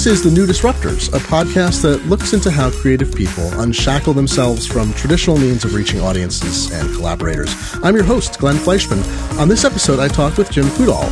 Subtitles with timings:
[0.00, 4.66] This is The New Disruptors, a podcast that looks into how creative people unshackle themselves
[4.66, 7.54] from traditional means of reaching audiences and collaborators.
[7.82, 9.00] I'm your host, Glenn Fleishman.
[9.38, 11.04] On this episode, I talked with Jim Coudal.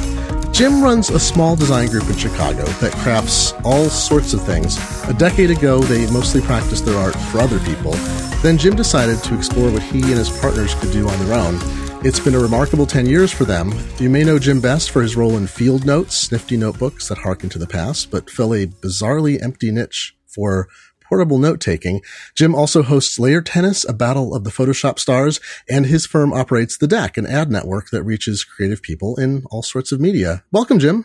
[0.52, 4.78] Jim runs a small design group in Chicago that crafts all sorts of things.
[5.06, 7.92] A decade ago, they mostly practiced their art for other people.
[8.40, 11.58] Then Jim decided to explore what he and his partners could do on their own.
[12.04, 13.74] It's been a remarkable 10 years for them.
[13.98, 17.48] You may know Jim best for his role in Field Notes, nifty notebooks that harken
[17.48, 20.68] to the past, but fill a bizarrely empty niche for
[21.02, 22.00] portable note taking.
[22.36, 26.78] Jim also hosts Layer Tennis, a battle of the Photoshop stars, and his firm operates
[26.78, 30.44] The Deck, an ad network that reaches creative people in all sorts of media.
[30.52, 31.04] Welcome, Jim.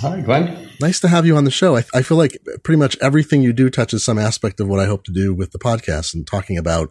[0.00, 0.68] Hi, Glenn.
[0.80, 1.76] Nice to have you on the show.
[1.76, 4.86] I, I feel like pretty much everything you do touches some aspect of what I
[4.86, 6.90] hope to do with the podcast and talking about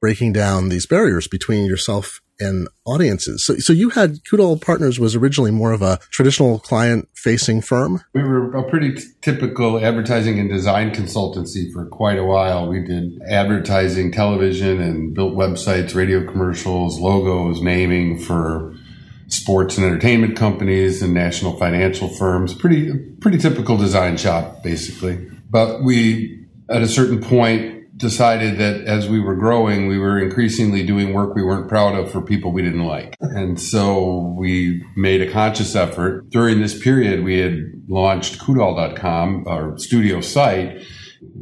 [0.00, 3.44] breaking down these barriers between yourself and audiences.
[3.44, 8.02] So, so you had Coudal Partners was originally more of a traditional client facing firm.
[8.14, 12.68] We were a pretty t- typical advertising and design consultancy for quite a while.
[12.68, 18.74] We did advertising, television, and built websites, radio commercials, logos, naming for
[19.28, 22.54] sports and entertainment companies and national financial firms.
[22.54, 25.30] Pretty, pretty typical design shop, basically.
[25.48, 30.84] But we, at a certain point, decided that as we were growing, we were increasingly
[30.84, 33.14] doing work we weren't proud of for people we didn't like.
[33.20, 36.28] And so we made a conscious effort.
[36.28, 37.58] During this period, we had
[37.88, 40.84] launched Coudal.com, our studio site.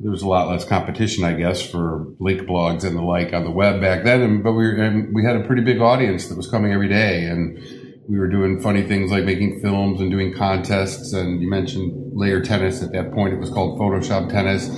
[0.03, 3.45] There was a lot less competition, I guess, for link blogs and the like on
[3.45, 4.43] the web back then.
[4.43, 7.25] But we, were, and we had a pretty big audience that was coming every day.
[7.25, 7.59] And
[8.07, 11.15] we were doing funny things like making films and doing contests.
[11.15, 12.83] And you mentioned layer tennis.
[12.83, 14.69] At that point, it was called Photoshop tennis.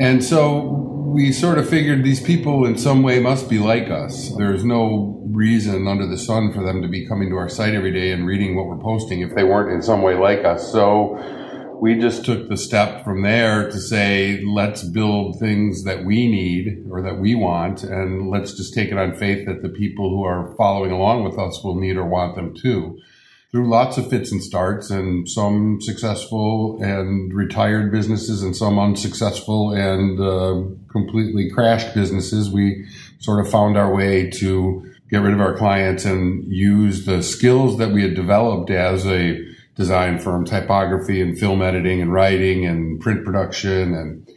[0.00, 4.32] And so we sort of figured these people in some way must be like us.
[4.36, 7.92] There's no reason under the sun for them to be coming to our site every
[7.92, 10.70] day and reading what we're posting if they weren't in some way like us.
[10.70, 11.18] So
[11.80, 16.84] we just took the step from there to say, let's build things that we need
[16.88, 20.22] or that we want, and let's just take it on faith that the people who
[20.22, 23.00] are following along with us will need or want them too
[23.50, 29.72] through lots of fits and starts and some successful and retired businesses and some unsuccessful
[29.72, 32.86] and uh, completely crashed businesses, we
[33.18, 37.78] sort of found our way to get rid of our clients and use the skills
[37.78, 39.44] that we had developed as a
[39.74, 44.30] design firm, typography and film editing and writing and print production and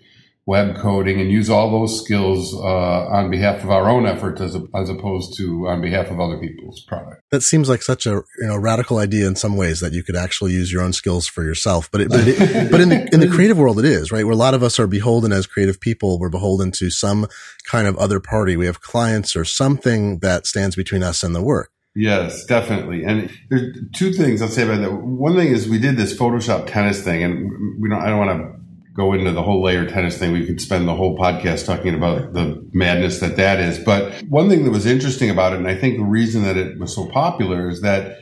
[0.46, 4.56] web coding and use all those skills uh, on behalf of our own efforts as,
[4.56, 7.22] a, as opposed to on behalf of other people's product.
[7.32, 10.16] That seems like such a you know radical idea in some ways that you could
[10.16, 11.90] actually use your own skills for yourself.
[11.92, 14.34] But it, but, it, but in the in the creative world, it is right where
[14.34, 16.20] a lot of us are beholden as creative people.
[16.20, 17.28] We're beholden to some
[17.70, 18.58] kind of other party.
[18.58, 21.72] We have clients or something that stands between us and the work.
[21.96, 23.04] Yes, definitely.
[23.04, 24.92] And there's two things I'll say about that.
[24.92, 28.02] One thing is we did this Photoshop tennis thing, and we don't.
[28.02, 28.63] I don't want to
[28.94, 30.32] go into the whole layer tennis thing.
[30.32, 33.80] We could spend the whole podcast talking about the madness that that is.
[33.80, 36.80] But one thing that was interesting about it, and I think the reason that it
[36.80, 38.20] was so popular is that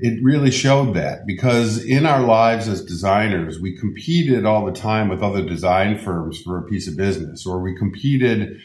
[0.00, 5.08] it really showed that because in our lives as designers, we competed all the time
[5.08, 8.60] with other design firms for a piece of business, or we competed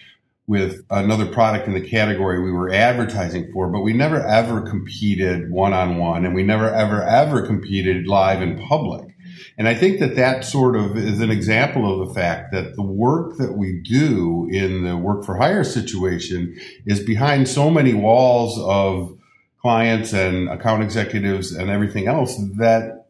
[0.46, 5.50] with another product in the category we were advertising for, but we never ever competed
[5.50, 9.13] one on one and we never ever ever competed live in public.
[9.58, 12.84] And I think that that sort of is an example of the fact that the
[12.84, 18.60] work that we do in the work for hire situation is behind so many walls
[18.60, 19.18] of
[19.62, 23.06] clients and account executives and everything else that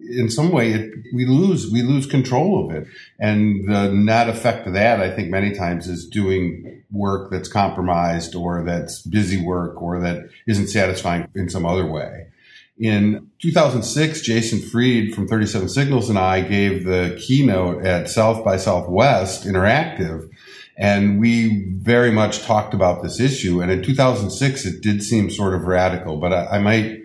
[0.00, 2.88] in some way it, we lose we lose control of it.
[3.20, 8.34] And the net effect of that i think many times is doing work that's compromised
[8.34, 12.26] or that's busy work or that isn't satisfying in some other way
[12.82, 18.56] in 2006, Jason Fried from 37 Signals and I gave the keynote at South by
[18.56, 20.28] Southwest Interactive.
[20.76, 23.60] And we very much talked about this issue.
[23.60, 27.02] And in 2006, it did seem sort of radical, but I, I might,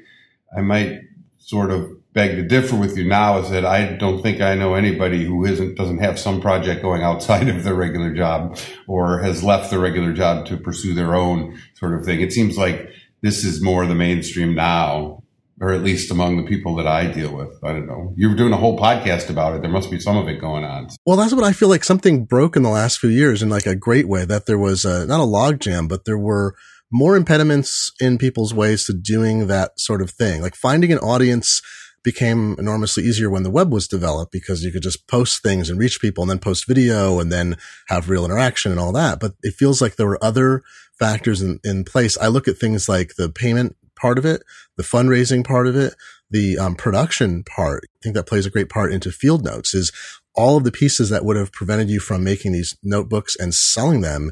[0.57, 1.01] I might
[1.37, 4.73] sort of beg to differ with you now is that I don't think I know
[4.73, 8.57] anybody who isn't, doesn't have some project going outside of their regular job
[8.87, 12.19] or has left the regular job to pursue their own sort of thing.
[12.19, 12.89] It seems like
[13.21, 15.21] this is more the mainstream now
[15.59, 17.57] or at least among the people that I deal with.
[17.63, 18.13] I don't know.
[18.15, 19.61] You're doing a whole podcast about it.
[19.61, 20.89] There must be some of it going on.
[21.05, 23.65] Well, that's what I feel like something broke in the last few years in like
[23.65, 26.55] a great way that there was a, not a logjam, but there were
[26.91, 30.41] more impediments in people's ways to doing that sort of thing.
[30.41, 31.61] Like finding an audience
[32.03, 35.79] became enormously easier when the web was developed because you could just post things and
[35.79, 37.57] reach people and then post video and then
[37.87, 39.19] have real interaction and all that.
[39.19, 40.61] But it feels like there were other
[40.97, 42.17] factors in, in place.
[42.17, 44.43] I look at things like the payment part of it,
[44.77, 45.93] the fundraising part of it,
[46.29, 47.83] the um, production part.
[47.85, 49.91] I think that plays a great part into field notes is
[50.35, 54.01] all of the pieces that would have prevented you from making these notebooks and selling
[54.01, 54.31] them.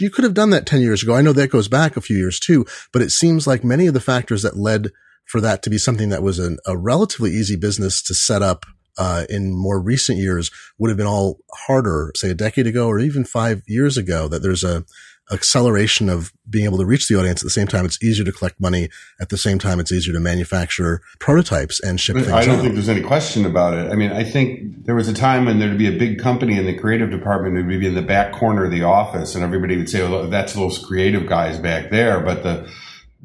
[0.00, 1.14] You could have done that 10 years ago.
[1.14, 3.94] I know that goes back a few years too, but it seems like many of
[3.94, 4.90] the factors that led
[5.26, 8.64] for that to be something that was an, a relatively easy business to set up
[8.98, 12.98] uh, in more recent years would have been all harder, say a decade ago or
[12.98, 14.84] even five years ago, that there's a
[15.32, 17.84] acceleration of being able to reach the audience at the same time.
[17.84, 18.88] It's easier to collect money.
[19.20, 22.28] At the same time, it's easier to manufacture prototypes and ship things.
[22.28, 22.62] I don't out.
[22.62, 23.90] think there's any question about it.
[23.90, 26.66] I mean, I think there was a time when there'd be a big company in
[26.66, 29.90] the creative department would be in the back corner of the office and everybody would
[29.90, 32.20] say, well, that's those creative guys back there.
[32.20, 32.70] But the,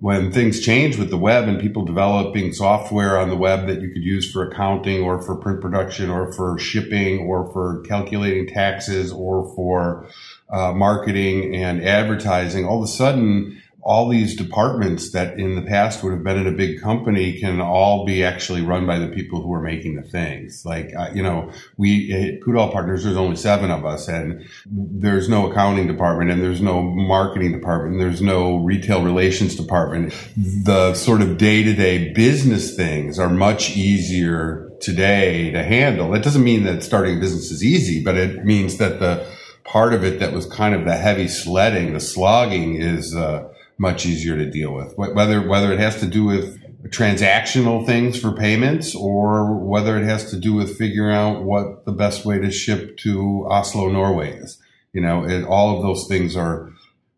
[0.01, 3.89] when things change with the web and people developing software on the web that you
[3.89, 9.11] could use for accounting or for print production or for shipping or for calculating taxes
[9.11, 10.07] or for
[10.51, 16.03] uh, marketing and advertising, all of a sudden all these departments that in the past
[16.03, 19.41] would have been in a big company can all be actually run by the people
[19.41, 20.63] who are making the things.
[20.65, 25.27] Like, uh, you know, we at Coudal Partners, there's only seven of us and there's
[25.27, 27.93] no accounting department and there's no marketing department.
[27.93, 30.13] And there's no retail relations department.
[30.37, 36.11] The sort of day to day business things are much easier today to handle.
[36.11, 39.25] That doesn't mean that starting a business is easy, but it means that the
[39.63, 43.47] part of it that was kind of the heavy sledding, the slogging is, uh,
[43.81, 44.95] much easier to deal with.
[44.95, 50.29] Whether whether it has to do with transactional things for payments or whether it has
[50.31, 54.59] to do with figuring out what the best way to ship to Oslo, Norway is.
[54.93, 56.71] You know, it, all of those things are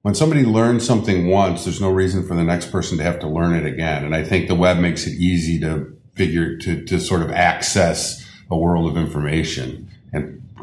[0.04, 3.28] when somebody learns something once, there's no reason for the next person to have to
[3.28, 4.06] learn it again.
[4.06, 8.26] And I think the web makes it easy to figure to to sort of access
[8.50, 9.90] a world of information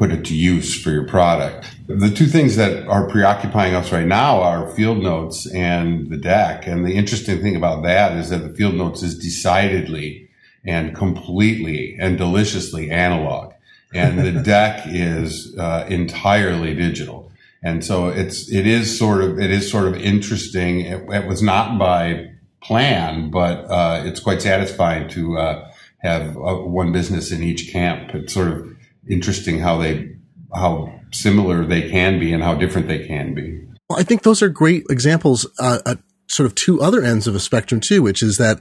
[0.01, 1.63] put it to use for your product.
[1.85, 6.65] The two things that are preoccupying us right now are field notes and the deck.
[6.65, 10.27] And the interesting thing about that is that the field notes is decidedly
[10.65, 13.53] and completely and deliciously analog.
[13.93, 17.31] And the deck is uh, entirely digital.
[17.61, 20.79] And so it's, it is sort of, it is sort of interesting.
[20.79, 22.31] It, it was not by
[22.63, 28.15] plan, but, uh, it's quite satisfying to, uh, have uh, one business in each camp.
[28.15, 28.70] It's sort of
[29.09, 30.15] interesting how they
[30.53, 33.61] how similar they can be and how different they can be.
[33.89, 35.95] Well, I think those are great examples uh,
[36.27, 38.59] sort of two other ends of a spectrum too, which is that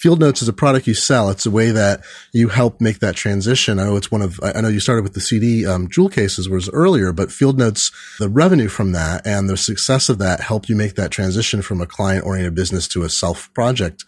[0.00, 1.28] Field Notes is a product you sell.
[1.28, 2.00] It's a way that
[2.32, 3.78] you help make that transition.
[3.78, 6.48] I know it's one of, I know you started with the CD um, jewel cases
[6.48, 10.70] was earlier, but Field Notes, the revenue from that and the success of that helped
[10.70, 14.06] you make that transition from a client oriented business to a self project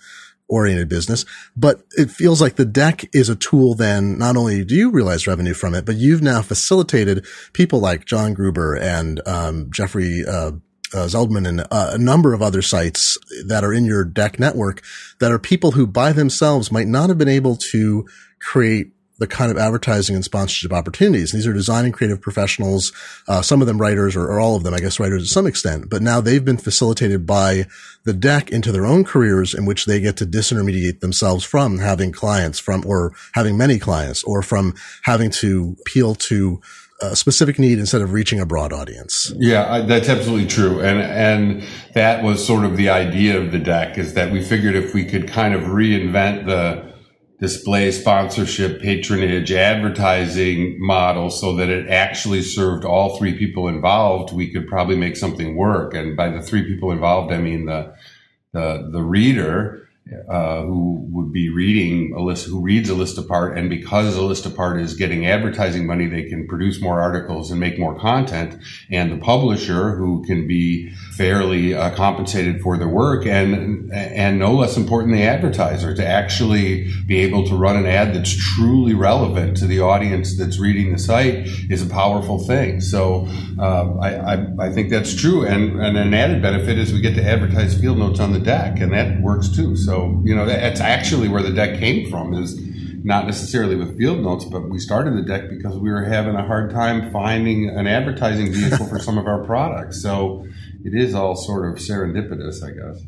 [0.52, 1.24] oriented business,
[1.56, 5.26] but it feels like the deck is a tool then not only do you realize
[5.26, 10.52] revenue from it, but you've now facilitated people like John Gruber and um, Jeffrey uh,
[10.94, 13.16] uh, Zeldman and uh, a number of other sites
[13.46, 14.82] that are in your deck network
[15.20, 18.06] that are people who by themselves might not have been able to
[18.40, 21.30] create the kind of advertising and sponsorship opportunities.
[21.30, 22.92] These are design and creative professionals,
[23.28, 25.46] uh, some of them writers or, or, all of them, I guess writers to some
[25.46, 27.66] extent, but now they've been facilitated by
[28.02, 32.10] the deck into their own careers in which they get to disintermediate themselves from having
[32.10, 36.60] clients from, or having many clients or from having to appeal to
[37.00, 39.32] a specific need instead of reaching a broad audience.
[39.36, 40.80] Yeah, that's absolutely true.
[40.80, 41.64] And, and
[41.94, 45.04] that was sort of the idea of the deck is that we figured if we
[45.04, 46.91] could kind of reinvent the,
[47.42, 54.48] display sponsorship, patronage, advertising model so that it actually served all three people involved, we
[54.48, 55.92] could probably make something work.
[55.92, 57.96] And by the three people involved, I mean the,
[58.52, 59.81] the, the reader,
[60.28, 63.56] uh, who would be reading a list, who reads a list apart.
[63.56, 67.60] And because a list apart is getting advertising money, they can produce more articles and
[67.60, 68.60] make more content.
[68.90, 73.26] And the publisher who can be fairly uh, compensated for their work.
[73.26, 78.14] And, and no less important, the advertiser to actually be able to run an ad
[78.14, 82.80] that's truly relevant to the audience that's reading the site is a powerful thing.
[82.80, 83.28] So,
[83.58, 85.46] um, I, I, I think that's true.
[85.46, 88.80] And, and an added benefit is we get to advertise field notes on the deck
[88.80, 89.76] and that works too.
[89.76, 92.60] So, you know, that's actually where the deck came from is
[93.04, 96.46] not necessarily with field notes, but we started the deck because we were having a
[96.46, 100.00] hard time finding an advertising vehicle for some of our products.
[100.00, 100.46] So
[100.84, 103.02] it is all sort of serendipitous, I guess.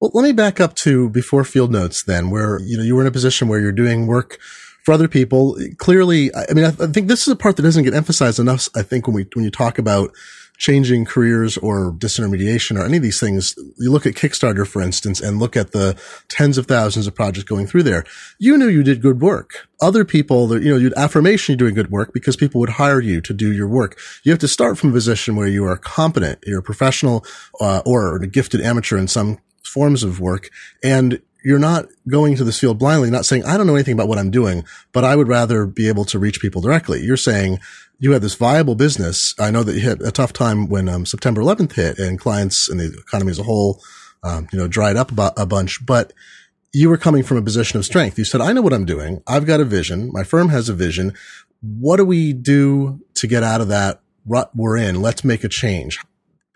[0.00, 3.02] Well, let me back up to before field notes then, where, you know, you were
[3.02, 4.38] in a position where you're doing work
[4.84, 5.56] for other people.
[5.78, 8.68] Clearly, I mean, I think this is a part that doesn't get emphasized enough.
[8.74, 10.10] I think when we, when you talk about
[10.60, 15.18] changing careers or disintermediation or any of these things, you look at Kickstarter, for instance,
[15.18, 15.98] and look at the
[16.28, 18.04] tens of thousands of projects going through there.
[18.38, 19.66] You knew you did good work.
[19.80, 23.22] Other people, you know, you'd affirmation you're doing good work because people would hire you
[23.22, 23.98] to do your work.
[24.22, 27.24] You have to start from a position where you are competent, you're a professional,
[27.58, 30.50] uh, or a gifted amateur in some forms of work.
[30.84, 34.08] And you're not going to this field blindly, not saying, I don't know anything about
[34.08, 37.02] what I'm doing, but I would rather be able to reach people directly.
[37.02, 37.60] You're saying
[38.00, 39.34] you had this viable business.
[39.38, 42.68] I know that you had a tough time when um, September 11th hit and clients
[42.68, 43.80] and the economy as a whole,
[44.24, 46.14] um, you know, dried up a bunch, but
[46.72, 48.18] you were coming from a position of strength.
[48.18, 49.22] You said, I know what I'm doing.
[49.26, 50.10] I've got a vision.
[50.12, 51.14] My firm has a vision.
[51.60, 55.02] What do we do to get out of that rut we're in?
[55.02, 55.98] Let's make a change.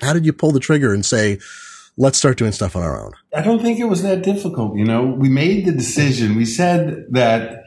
[0.01, 1.41] How did you pull the trigger and say,
[1.99, 3.13] let's start doing stuff on our own?
[3.35, 4.77] I don't think it was that difficult.
[4.77, 6.37] You know, we made the decision.
[6.37, 7.63] We said that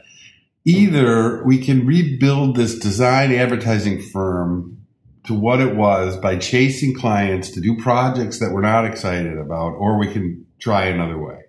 [0.68, 4.78] either we can rebuild this design advertising firm
[5.24, 9.70] to what it was by chasing clients to do projects that we're not excited about,
[9.70, 11.40] or we can try another way.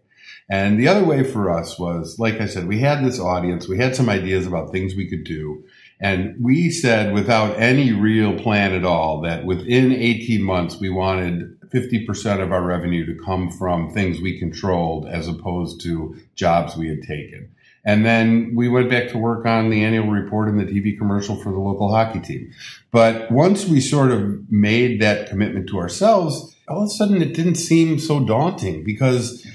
[0.50, 3.78] And the other way for us was, like I said, we had this audience, we
[3.78, 5.66] had some ideas about things we could do.
[6.00, 11.60] And we said without any real plan at all that within 18 months, we wanted
[11.70, 16.88] 50% of our revenue to come from things we controlled as opposed to jobs we
[16.88, 17.50] had taken.
[17.86, 21.36] And then we went back to work on the annual report and the TV commercial
[21.42, 22.52] for the local hockey team.
[22.92, 27.34] But once we sort of made that commitment to ourselves, all of a sudden it
[27.34, 29.46] didn't seem so daunting because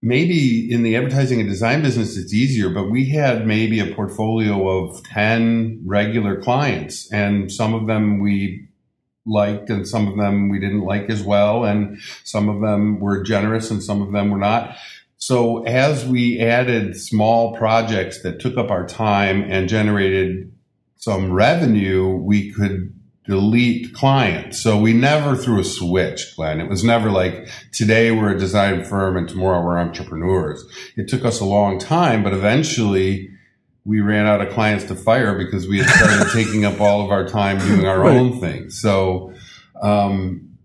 [0.00, 4.68] maybe in the advertising and design business it's easier but we had maybe a portfolio
[4.68, 8.68] of 10 regular clients and some of them we
[9.26, 13.22] liked and some of them we didn't like as well and some of them were
[13.24, 14.76] generous and some of them were not
[15.18, 20.52] so as we added small projects that took up our time and generated
[20.96, 22.94] some revenue we could
[23.28, 24.58] delete clients.
[24.58, 26.60] So we never threw a switch, Glenn.
[26.62, 30.64] It was never like today we're a design firm and tomorrow we're entrepreneurs.
[30.96, 33.30] It took us a long time, but eventually
[33.84, 37.10] we ran out of clients to fire because we had started taking up all of
[37.10, 38.16] our time doing our right.
[38.16, 38.70] own thing.
[38.70, 39.34] So,
[39.82, 40.56] um,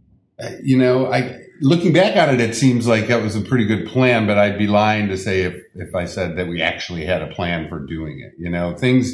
[0.63, 3.87] you know, I, looking back on it, it seems like that was a pretty good
[3.87, 7.21] plan, but I'd be lying to say if, if I said that we actually had
[7.21, 8.33] a plan for doing it.
[8.37, 9.13] You know, things,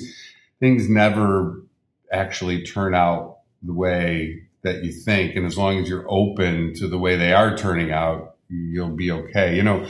[0.60, 1.62] things never
[2.12, 5.36] actually turn out the way that you think.
[5.36, 9.12] And as long as you're open to the way they are turning out, you'll be
[9.12, 9.56] okay.
[9.56, 9.88] You know,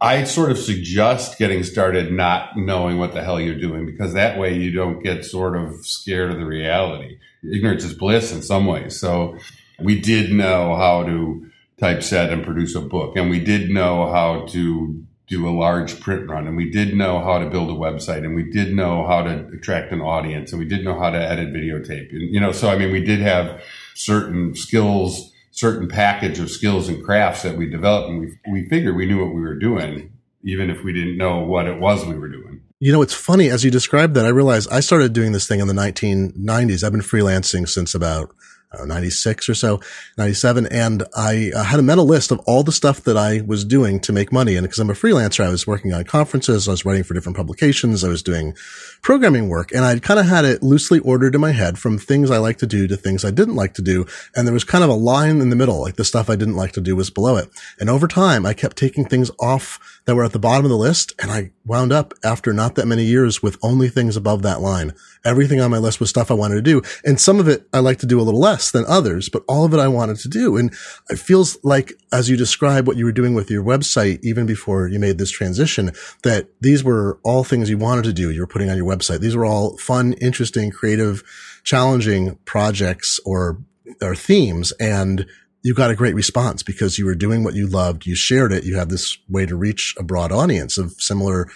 [0.00, 4.38] I sort of suggest getting started not knowing what the hell you're doing because that
[4.38, 7.18] way you don't get sort of scared of the reality.
[7.42, 8.98] Ignorance is bliss in some ways.
[8.98, 9.36] So
[9.78, 11.47] we did know how to
[11.78, 13.16] typeset and produce a book.
[13.16, 16.46] And we did know how to do a large print run.
[16.46, 18.24] And we did know how to build a website.
[18.24, 20.52] And we did know how to attract an audience.
[20.52, 22.10] And we did know how to edit videotape.
[22.10, 23.62] And you know so i mean we did have
[23.94, 28.08] certain skills certain package of skills and crafts that we developed.
[28.08, 30.12] And we, we figured we knew what we were doing
[30.44, 32.62] even if we didn't know what it was we were doing.
[32.78, 35.58] You know it's funny as you described that i realized i started doing this thing
[35.58, 38.32] in the 1990s i've been freelancing since about
[38.76, 39.80] know, 96 or so,
[40.18, 40.66] 97.
[40.66, 44.00] And I uh, had a mental list of all the stuff that I was doing
[44.00, 44.56] to make money.
[44.56, 46.68] And because I'm a freelancer, I was working on conferences.
[46.68, 48.04] I was writing for different publications.
[48.04, 48.54] I was doing
[49.00, 52.30] programming work and I'd kind of had it loosely ordered in my head from things
[52.30, 54.06] I like to do to things I didn't like to do.
[54.36, 56.56] And there was kind of a line in the middle, like the stuff I didn't
[56.56, 57.48] like to do was below it.
[57.80, 60.76] And over time, I kept taking things off that were at the bottom of the
[60.76, 61.12] list.
[61.20, 64.94] And I wound up after not that many years with only things above that line.
[65.22, 66.80] Everything on my list was stuff I wanted to do.
[67.04, 69.66] And some of it I like to do a little less than others, but all
[69.66, 70.56] of it I wanted to do.
[70.56, 70.72] And
[71.10, 74.88] it feels like as you describe what you were doing with your website, even before
[74.88, 78.30] you made this transition, that these were all things you wanted to do.
[78.30, 79.20] You were putting on your website.
[79.20, 81.22] These were all fun, interesting, creative,
[81.64, 83.58] challenging projects or,
[84.00, 84.72] or themes.
[84.80, 85.26] And
[85.62, 88.06] you got a great response because you were doing what you loved.
[88.06, 88.64] You shared it.
[88.64, 91.48] You had this way to reach a broad audience of similar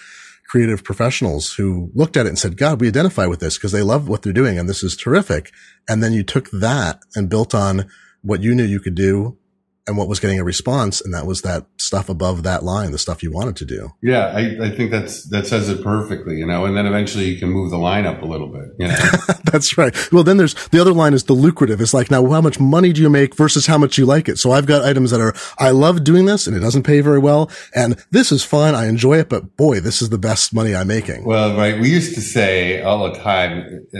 [0.47, 3.81] creative professionals who looked at it and said, God, we identify with this because they
[3.81, 5.51] love what they're doing and this is terrific.
[5.87, 7.89] And then you took that and built on
[8.21, 9.37] what you knew you could do
[9.85, 12.97] and what was getting a response, and that was that stuff above that line, the
[12.97, 13.89] stuff you wanted to do.
[14.01, 16.65] Yeah, I, I think that's that says it perfectly, you know.
[16.65, 18.95] And then eventually you can move the line up a little bit, you know.
[19.51, 19.93] that's right.
[20.13, 21.81] Well, then there's the other line is the lucrative.
[21.81, 24.37] It's like now, how much money do you make versus how much you like it?
[24.37, 27.19] So I've got items that are I love doing this, and it doesn't pay very
[27.19, 28.75] well, and this is fun.
[28.75, 31.25] I enjoy it, but boy, this is the best money I'm making.
[31.25, 31.79] Well, right.
[31.79, 33.85] We used to say all the time.
[33.93, 33.99] Uh,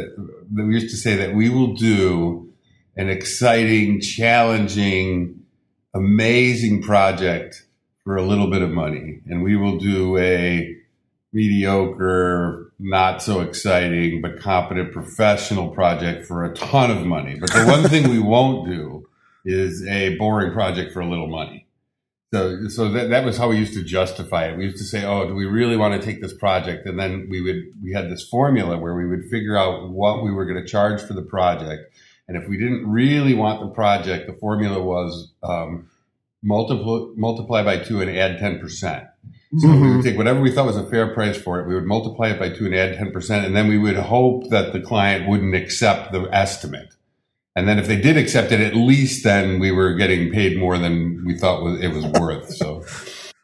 [0.56, 2.54] we used to say that we will do
[2.96, 5.43] an exciting, challenging
[5.94, 7.66] amazing project
[8.04, 9.22] for a little bit of money.
[9.28, 10.76] And we will do a
[11.32, 17.38] mediocre, not so exciting, but competent professional project for a ton of money.
[17.40, 19.08] But the one thing we won't do
[19.46, 21.68] is a boring project for a little money.
[22.34, 24.58] So, so that, that was how we used to justify it.
[24.58, 27.28] We used to say, "Oh, do we really want to take this project?" And then
[27.30, 30.60] we would we had this formula where we would figure out what we were going
[30.60, 31.94] to charge for the project,
[32.28, 35.90] and if we didn't really want the project, the formula was um,
[36.42, 39.06] multiply multiply by two and add ten percent.
[39.60, 39.82] So mm-hmm.
[39.82, 42.30] we would take whatever we thought was a fair price for it, we would multiply
[42.30, 45.28] it by two and add ten percent, and then we would hope that the client
[45.28, 46.96] wouldn't accept the estimate.
[47.56, 50.78] And then if they did accept it, at least then we were getting paid more
[50.80, 52.56] than we thought it was worth.
[52.56, 52.84] So.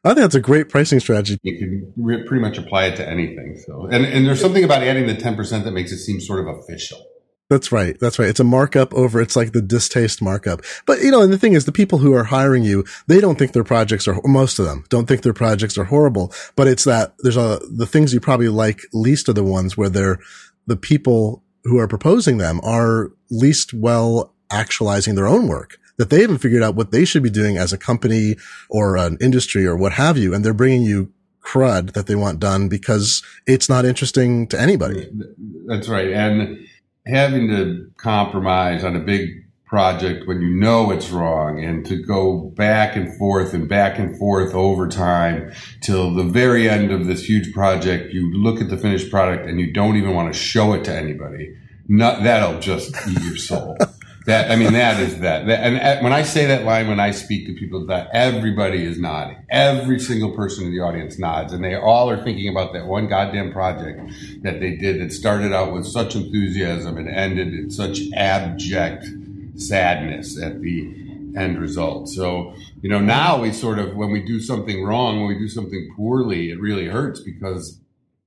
[0.03, 1.38] I think that's a great pricing strategy.
[1.43, 3.62] You can re- pretty much apply it to anything.
[3.65, 6.48] So, and, and there's something about adding the 10% that makes it seem sort of
[6.48, 7.05] official.
[7.49, 7.99] That's right.
[7.99, 8.29] That's right.
[8.29, 10.61] It's a markup over, it's like the distaste markup.
[10.85, 13.39] But, you know, and the thing is, the people who are hiring you, they don't
[13.39, 16.31] think their projects are, most of them don't think their projects are horrible.
[16.55, 19.89] But it's that there's a, the things you probably like least are the ones where
[19.89, 20.19] they're,
[20.67, 26.21] the people who are proposing them are least well actualizing their own work that they
[26.21, 28.35] haven't figured out what they should be doing as a company
[28.69, 30.33] or an industry or what have you.
[30.33, 31.11] And they're bringing you
[31.43, 35.09] crud that they want done because it's not interesting to anybody.
[35.65, 36.11] That's right.
[36.11, 36.68] And,
[37.05, 39.29] having to compromise on a big
[39.69, 44.17] project when you know it's wrong and to go back and forth and back and
[44.17, 48.77] forth over time till the very end of this huge project, you look at the
[48.77, 51.55] finished product and you don't even want to show it to anybody.
[51.87, 53.77] Not, that'll just eat your soul.
[54.29, 55.48] That I mean, that is that.
[55.48, 58.86] that and, and when I say that line, when I speak to people, that everybody
[58.86, 59.43] is nodding.
[59.50, 63.07] Every single person in the audience nods, and they all are thinking about that one
[63.07, 64.00] goddamn project
[64.43, 69.07] that they did that started out with such enthusiasm and ended in such abject
[69.55, 70.93] sadness at the
[71.36, 72.07] end result.
[72.09, 75.50] So, you know, now we sort of, when we do something wrong, when we do
[75.50, 77.79] something poorly, it really hurts because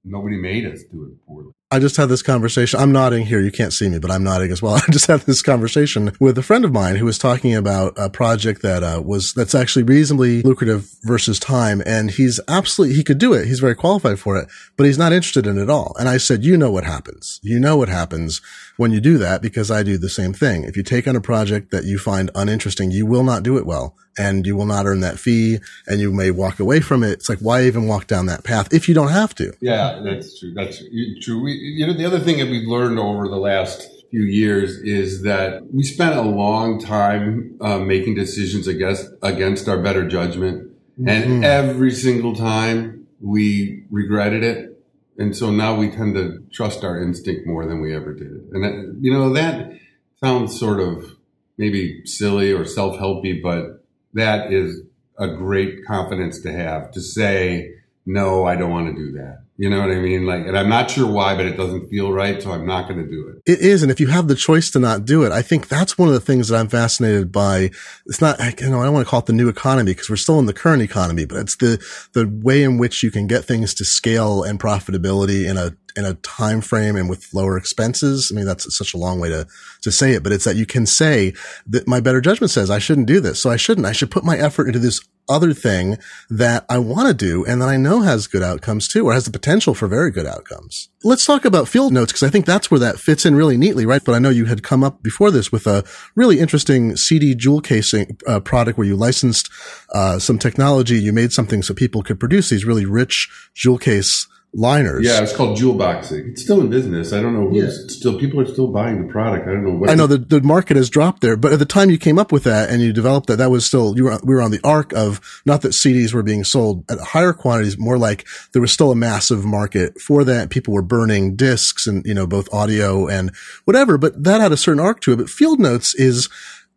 [0.04, 1.52] nobody made us do it poorly.
[1.72, 2.78] I just had this conversation.
[2.78, 3.40] I'm nodding here.
[3.40, 4.74] You can't see me, but I'm nodding as well.
[4.88, 8.10] I just had this conversation with a friend of mine who was talking about a
[8.10, 13.16] project that uh, was that's actually reasonably lucrative versus time, and he's absolutely he could
[13.16, 13.46] do it.
[13.46, 15.96] He's very qualified for it, but he's not interested in it at all.
[15.98, 17.40] And I said, you know what happens.
[17.42, 18.42] You know what happens
[18.76, 20.64] when you do that because I do the same thing.
[20.64, 23.66] If you take on a project that you find uninteresting, you will not do it
[23.66, 27.12] well and you will not earn that fee and you may walk away from it.
[27.12, 29.52] It's like, why even walk down that path if you don't have to?
[29.60, 30.52] Yeah, that's true.
[30.54, 30.82] That's
[31.22, 31.42] true.
[31.42, 35.22] We, you know, the other thing that we've learned over the last few years is
[35.22, 40.70] that we spent a long time uh, making decisions against, against our better judgment.
[41.00, 41.08] Mm-hmm.
[41.08, 44.71] And every single time we regretted it.
[45.18, 48.48] And so now we tend to trust our instinct more than we ever did.
[48.52, 49.72] And that, you know, that
[50.20, 51.16] sounds sort of
[51.58, 54.80] maybe silly or self-helpy, but that is
[55.18, 57.74] a great confidence to have to say,
[58.06, 59.41] no, I don't want to do that.
[59.58, 60.24] You know what I mean?
[60.24, 62.42] Like, and I'm not sure why, but it doesn't feel right.
[62.42, 63.52] So I'm not going to do it.
[63.52, 63.82] It is.
[63.82, 66.14] And if you have the choice to not do it, I think that's one of
[66.14, 67.70] the things that I'm fascinated by.
[68.06, 70.16] It's not, you know, I don't want to call it the new economy because we're
[70.16, 71.84] still in the current economy, but it's the,
[72.14, 76.04] the way in which you can get things to scale and profitability in a in
[76.04, 78.30] a time frame and with lower expenses.
[78.32, 79.46] I mean, that's such a long way to,
[79.82, 81.34] to say it, but it's that you can say
[81.66, 83.42] that my better judgment says I shouldn't do this.
[83.42, 83.86] So I shouldn't.
[83.86, 87.62] I should put my effort into this other thing that I want to do and
[87.62, 90.88] that I know has good outcomes too, or has the potential for very good outcomes.
[91.04, 93.86] Let's talk about field notes because I think that's where that fits in really neatly,
[93.86, 94.02] right?
[94.04, 97.60] But I know you had come up before this with a really interesting CD jewel
[97.60, 99.50] casing uh, product where you licensed
[99.94, 100.98] uh, some technology.
[100.98, 105.06] You made something so people could produce these really rich jewel case liners.
[105.06, 106.30] Yeah, it's called jewel boxing.
[106.30, 107.12] It's still in business.
[107.12, 107.86] I don't know who's yeah.
[107.88, 108.18] still.
[108.18, 109.48] People are still buying the product.
[109.48, 109.90] I don't know what.
[109.90, 112.32] I know the, the market has dropped there, but at the time you came up
[112.32, 114.60] with that and you developed that, that was still you were we were on the
[114.62, 118.72] arc of not that CDs were being sold at higher quantities, more like there was
[118.72, 120.50] still a massive market for that.
[120.50, 123.34] People were burning discs and you know both audio and
[123.64, 125.16] whatever, but that had a certain arc to it.
[125.16, 126.28] But Field Notes is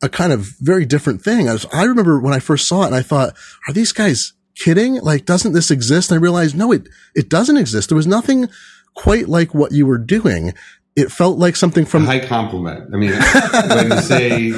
[0.02, 1.48] a kind of very different thing.
[1.50, 3.34] I, was, I remember when I first saw it and I thought,
[3.68, 4.96] are these guys kidding?
[4.96, 6.12] Like, doesn't this exist?
[6.12, 7.90] And I realized, no, it, it doesn't exist.
[7.90, 8.50] There was nothing
[8.96, 10.54] quite like what you were doing.
[10.96, 12.94] It felt like something from a high compliment.
[12.94, 13.12] I mean,
[13.70, 14.54] when you say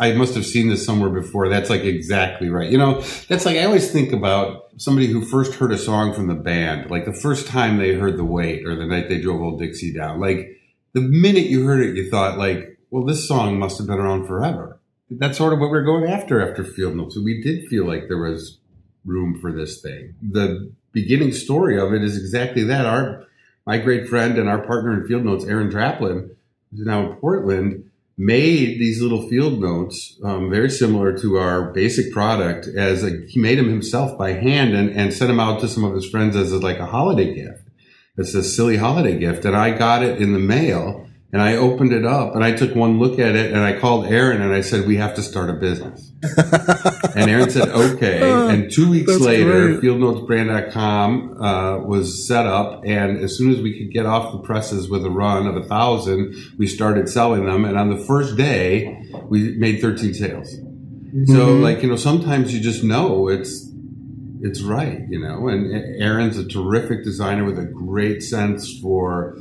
[0.00, 2.68] I must have seen this somewhere before, that's like exactly right.
[2.68, 6.26] You know, that's like I always think about somebody who first heard a song from
[6.26, 9.40] the band, like the first time they heard the weight or the night they drove
[9.40, 10.18] old Dixie down.
[10.18, 10.60] Like
[10.92, 14.26] the minute you heard it, you thought like, well, this song must have been around
[14.26, 14.80] forever.
[15.08, 17.14] That's sort of what we we're going after after Field Notes.
[17.14, 18.58] So we did feel like there was
[19.06, 20.14] room for this thing.
[20.20, 22.84] The beginning story of it is exactly that.
[22.84, 23.24] Our
[23.66, 26.30] my great friend and our partner in field notes, Aaron Draplin,
[26.70, 32.12] who's now in Portland, made these little field notes um, very similar to our basic
[32.12, 32.66] product.
[32.66, 35.84] As a, he made them himself by hand and, and sent them out to some
[35.84, 37.68] of his friends as a, like a holiday gift.
[38.16, 41.05] It's a silly holiday gift, and I got it in the mail
[41.36, 44.06] and I opened it up and I took one look at it and I called
[44.06, 46.10] Aaron and I said, we have to start a business.
[47.14, 48.22] and Aaron said, okay.
[48.22, 49.82] And two weeks That's later, great.
[49.82, 52.84] fieldnotesbrand.com, uh, was set up.
[52.86, 55.64] And as soon as we could get off the presses with a run of a
[55.64, 57.66] thousand, we started selling them.
[57.66, 60.50] And on the first day, we made 13 sales.
[60.52, 61.62] So, mm-hmm.
[61.62, 63.70] like you know, sometimes you just know it's
[64.40, 65.48] it's right, you know.
[65.48, 69.36] And Aaron's a terrific designer with a great sense for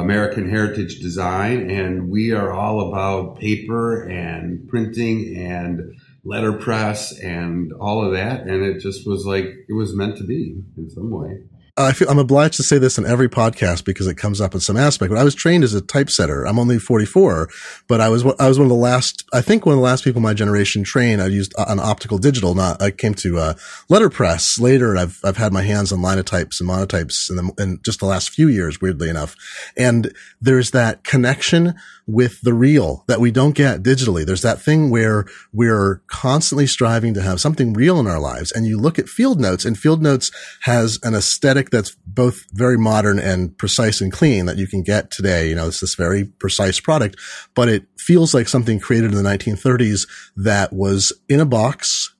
[0.00, 8.04] American heritage design, and we are all about paper and printing and letterpress and all
[8.04, 8.42] of that.
[8.42, 11.40] And it just was like it was meant to be in some way.
[11.78, 14.60] I feel I'm obliged to say this in every podcast because it comes up in
[14.60, 15.10] some aspect.
[15.10, 16.44] But I was trained as a typesetter.
[16.46, 17.48] I'm only 44,
[17.88, 19.24] but I was I was one of the last.
[19.32, 21.22] I think one of the last people my generation trained.
[21.22, 22.54] I used an optical digital.
[22.54, 23.54] Not I came to uh,
[23.88, 24.98] letterpress later.
[24.98, 28.28] I've I've had my hands on linotypes and monotypes in, the, in just the last
[28.30, 28.82] few years.
[28.82, 29.34] Weirdly enough,
[29.74, 31.74] and there's that connection
[32.06, 34.24] with the real that we don't get digitally.
[34.24, 38.52] There's that thing where we're constantly striving to have something real in our lives.
[38.52, 40.30] And you look at field notes and field notes
[40.62, 45.10] has an aesthetic that's both very modern and precise and clean that you can get
[45.10, 45.48] today.
[45.48, 47.16] You know, it's this very precise product,
[47.54, 52.14] but it feels like something created in the 1930s that was in a box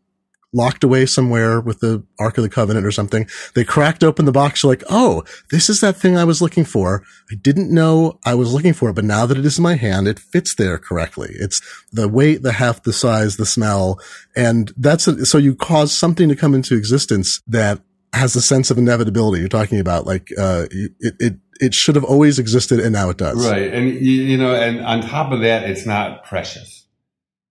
[0.53, 3.27] locked away somewhere with the Ark of the Covenant or something.
[3.55, 4.65] They cracked open the box.
[4.65, 7.03] like, oh, this is that thing I was looking for.
[7.31, 9.77] I didn't know I was looking for it, but now that it is in my
[9.77, 11.31] hand, it fits there correctly.
[11.35, 11.61] It's
[11.91, 13.99] the weight, the half the size, the smell.
[14.37, 17.81] And that's, a, so you cause something to come into existence that
[18.13, 19.41] has a sense of inevitability.
[19.41, 23.17] You're talking about like, uh, it, it, it should have always existed and now it
[23.17, 23.49] does.
[23.49, 23.73] Right.
[23.73, 26.87] And you, know, and on top of that, it's not precious.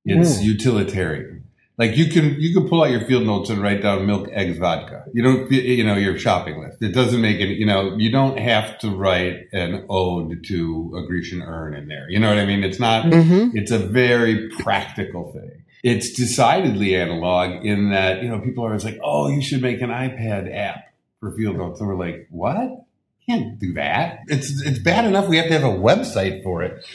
[0.05, 0.43] It's mm.
[0.43, 1.40] utilitarian
[1.81, 4.59] like you can you can pull out your field notes and write down milk, eggs,
[4.59, 5.03] vodka.
[5.13, 6.77] You don't you know your shopping list.
[6.79, 11.07] It doesn't make any you know you don't have to write an ode to a
[11.07, 12.07] Grecian urn in there.
[12.07, 12.63] You know what I mean?
[12.63, 13.05] It's not.
[13.05, 13.57] Mm-hmm.
[13.57, 15.63] It's a very practical thing.
[15.81, 19.81] It's decidedly analog in that you know people are always like, oh, you should make
[19.81, 22.85] an iPad app for field notes, and we're like, what?
[23.25, 24.19] Can't do that.
[24.27, 26.85] It's it's bad enough we have to have a website for it,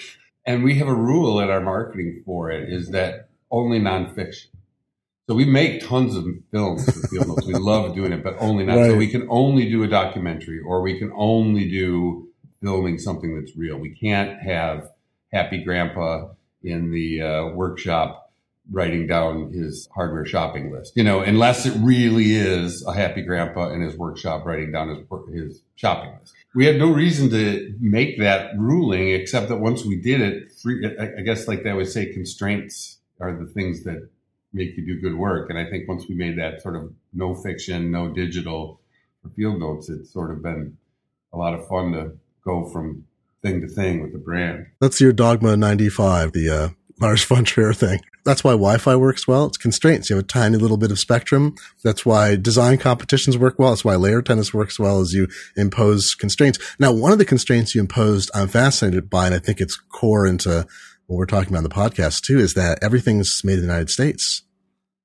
[0.45, 4.47] and we have a rule in our marketing for it is that only nonfiction.
[5.29, 7.47] So we make tons of films for Field Notes.
[7.47, 8.77] We love doing it, but only not.
[8.77, 8.91] Right.
[8.93, 12.29] So we can only do a documentary or we can only do
[12.63, 13.77] filming something that's real.
[13.77, 14.89] We can't have
[15.33, 16.29] Happy Grandpa
[16.63, 18.31] in the uh, workshop
[18.71, 23.71] writing down his hardware shopping list, you know, unless it really is a Happy Grandpa
[23.71, 24.99] in his workshop writing down his,
[25.33, 26.35] his shopping list.
[26.55, 30.85] We had no reason to make that ruling except that once we did it, free,
[30.99, 34.09] I guess like they always say, constraints are the things that
[34.53, 35.51] make you do good work.
[35.51, 38.81] And I think once we made that sort of no fiction, no digital
[39.23, 40.77] for field notes, it's sort of been
[41.33, 42.13] a lot of fun to
[42.45, 43.05] go from
[43.43, 44.67] thing to thing with the brand.
[44.81, 46.69] That's your Dogma 95, the uh,
[47.01, 48.01] Lars von Trier thing.
[48.25, 49.47] That's why Wi-Fi works well.
[49.47, 50.11] It's constraints.
[50.11, 51.55] You have a tiny little bit of spectrum.
[51.85, 53.71] That's why design competitions work well.
[53.71, 56.59] That's why layer tennis works well as you impose constraints.
[56.81, 60.27] Now, one of the constraints you imposed, I'm fascinated by, and I think it's core
[60.27, 60.67] into
[61.07, 63.91] what we're talking about in the podcast too, is that everything's made in the United
[63.91, 64.43] States.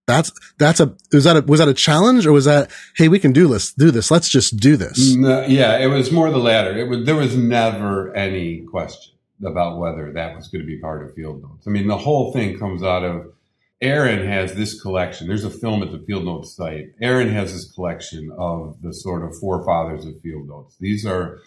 [0.07, 3.19] That's that's a was that a, was that a challenge or was that hey we
[3.19, 5.15] can do this do this let's just do this?
[5.15, 6.77] No, yeah, it was more the latter.
[6.77, 9.13] It was there was never any question
[9.45, 11.67] about whether that was going to be part of Field Notes.
[11.67, 13.33] I mean, the whole thing comes out of
[13.81, 15.27] Aaron has this collection.
[15.27, 16.93] There's a film at the Field Notes site.
[17.01, 20.75] Aaron has this collection of the sort of forefathers of Field Notes.
[20.79, 21.39] These are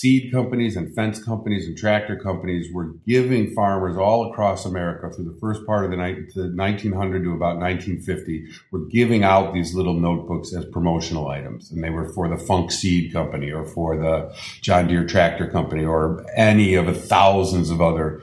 [0.00, 5.24] seed companies and fence companies and tractor companies were giving farmers all across America through
[5.24, 9.72] the first part of the, ni- the 1900 to about 1950 were giving out these
[9.72, 11.70] little notebooks as promotional items.
[11.70, 15.84] And they were for the Funk Seed Company or for the John Deere Tractor Company
[15.84, 18.22] or any of the thousands of other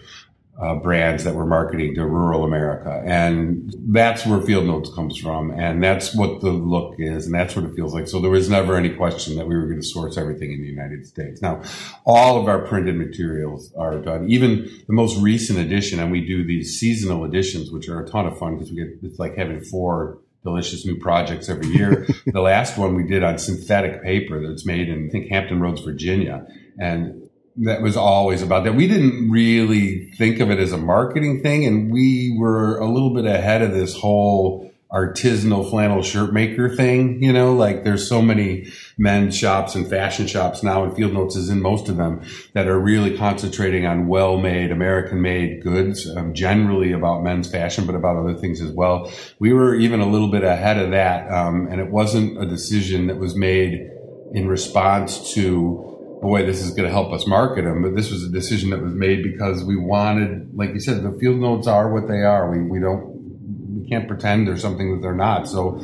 [0.59, 3.01] uh, brands that we're marketing to rural America.
[3.05, 5.51] And that's where Field Notes comes from.
[5.51, 7.25] And that's what the look is.
[7.25, 8.07] And that's what it feels like.
[8.07, 10.67] So there was never any question that we were going to source everything in the
[10.67, 11.41] United States.
[11.41, 11.63] Now,
[12.05, 15.99] all of our printed materials are done, even the most recent edition.
[15.99, 18.99] And we do these seasonal editions, which are a ton of fun because we get,
[19.01, 22.07] it's like having four delicious new projects every year.
[22.25, 25.81] the last one we did on synthetic paper that's made in, I think, Hampton Roads,
[25.81, 26.45] Virginia.
[26.79, 27.29] And
[27.62, 28.76] that was always about that.
[28.76, 33.13] We didn't really think of it as a marketing thing, and we were a little
[33.13, 37.24] bit ahead of this whole artisanal flannel shirt maker thing.
[37.24, 41.36] You know, like there's so many men's shops and fashion shops now, and Field Notes
[41.36, 46.91] is in most of them that are really concentrating on well-made, American-made goods, um, generally
[46.91, 49.10] about men's fashion, but about other things as well.
[49.39, 53.08] We were even a little bit ahead of that, um, and it wasn't a decision
[53.08, 53.88] that was made
[54.34, 55.90] in response to
[56.21, 57.81] boy, this is going to help us market them.
[57.81, 61.17] But this was a decision that was made because we wanted, like you said, the
[61.19, 62.51] field notes are what they are.
[62.51, 65.47] We, we don't, we can't pretend they're something that they're not.
[65.47, 65.81] So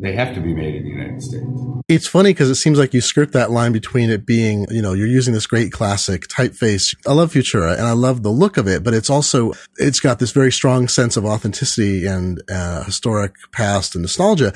[0.00, 1.46] they have to be made in the United States.
[1.88, 4.92] It's funny because it seems like you skirt that line between it being, you know,
[4.92, 6.94] you're using this great classic typeface.
[7.06, 10.18] I love Futura and I love the look of it, but it's also, it's got
[10.18, 14.52] this very strong sense of authenticity and uh, historic past and nostalgia.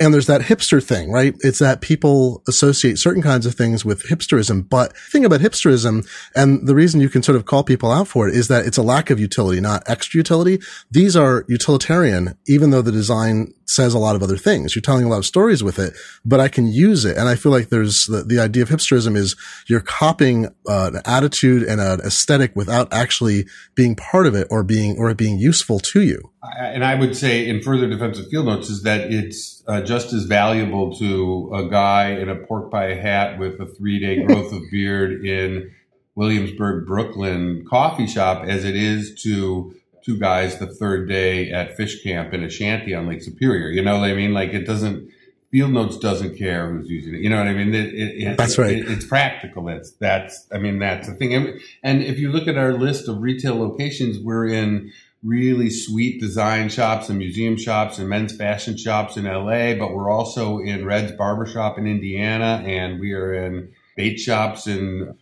[0.00, 1.34] And there's that hipster thing, right?
[1.40, 4.68] It's that people associate certain kinds of things with hipsterism.
[4.68, 8.06] But the thing about hipsterism and the reason you can sort of call people out
[8.06, 10.60] for it is that it's a lack of utility, not extra utility.
[10.88, 14.74] These are utilitarian, even though the design says a lot of other things.
[14.74, 17.16] You're telling a lot of stories with it, but I can use it.
[17.16, 21.02] And I feel like there's the, the idea of hipsterism is you're copying uh, an
[21.04, 25.38] attitude and an aesthetic without actually being part of it or being, or it being
[25.38, 26.30] useful to you.
[26.42, 30.12] And I would say in further defense of field notes is that it's uh, just
[30.12, 34.52] as valuable to a guy in a pork pie hat with a three day growth
[34.52, 35.72] of beard in
[36.14, 39.74] Williamsburg, Brooklyn coffee shop as it is to
[40.04, 43.68] two guys the third day at fish camp in a shanty on Lake Superior.
[43.68, 44.32] You know what I mean?
[44.32, 45.10] Like it doesn't,
[45.50, 47.20] Field Notes doesn't care who's using it.
[47.20, 47.74] You know what I mean?
[47.74, 48.78] It, it, that's right.
[48.78, 49.64] It, it's practical.
[49.64, 51.60] That's, that's, I mean, that's the thing.
[51.82, 54.92] And if you look at our list of retail locations, we're in
[55.22, 60.10] really sweet design shops and museum shops and men's fashion shops in LA, but we're
[60.10, 65.16] also in Red's Barbershop in Indiana and we are in bait shops in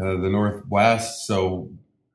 [0.00, 1.26] uh, the Northwest.
[1.26, 1.70] So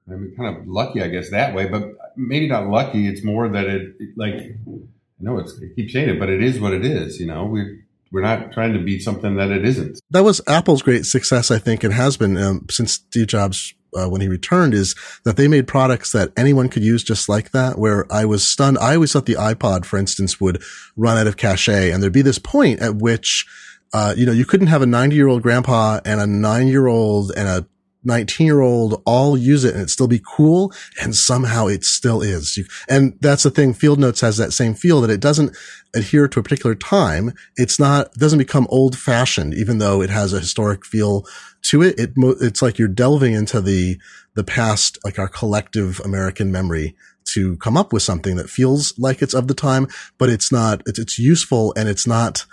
[0.10, 1.84] I'm kind of lucky, I guess, that way, but
[2.16, 3.08] maybe not lucky.
[3.08, 6.74] It's more that it, like, I know it's, keep saying it, but it is what
[6.74, 7.20] it is.
[7.20, 10.00] You know, we we're not trying to be something that it isn't.
[10.12, 14.10] That was Apple's great success, I think, and has been um, since Steve Jobs uh,
[14.10, 17.78] when he returned is that they made products that anyone could use just like that.
[17.78, 18.78] Where I was stunned.
[18.80, 20.62] I always thought the iPod, for instance, would
[20.96, 23.46] run out of cache, and there'd be this point at which.
[23.94, 26.88] Uh, you know, you couldn't have a 90 year old grandpa and a nine year
[26.88, 27.66] old and a
[28.08, 30.74] 19 year old all use it and it still be cool.
[31.02, 32.58] And somehow it still is.
[32.90, 33.74] and that's the thing.
[33.74, 35.56] Field Notes has that same feel that it doesn't
[35.96, 37.34] adhere to a particular time.
[37.58, 41.26] It's not, doesn't become old fashioned, even though it has a historic feel
[41.70, 42.00] to it.
[42.00, 43.98] It, it's like you're delving into the,
[44.36, 46.96] the past, like our collective American memory
[47.34, 50.82] to come up with something that feels like it's of the time, but it's not,
[50.86, 52.46] it's, it's useful and it's not,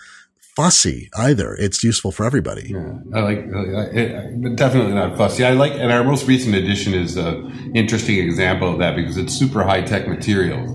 [0.56, 1.56] fussy either.
[1.58, 2.70] It's useful for everybody.
[2.70, 5.44] Yeah, I like, it, definitely not fussy.
[5.44, 9.32] I like, and our most recent edition is an interesting example of that because it's
[9.32, 10.70] super high tech materials,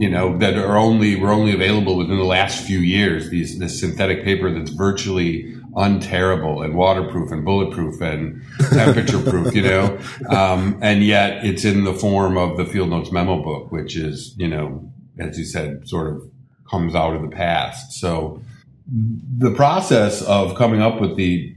[0.00, 3.30] you know, that are only, were only available within the last few years.
[3.30, 9.62] These, this synthetic paper that's virtually unterrible and waterproof and bulletproof and temperature proof, you
[9.62, 13.96] know, um, and yet it's in the form of the field notes memo book, which
[13.96, 16.30] is, you know, as you said, sort of
[16.70, 17.92] comes out of the past.
[17.92, 18.42] So,
[18.86, 21.54] the process of coming up with the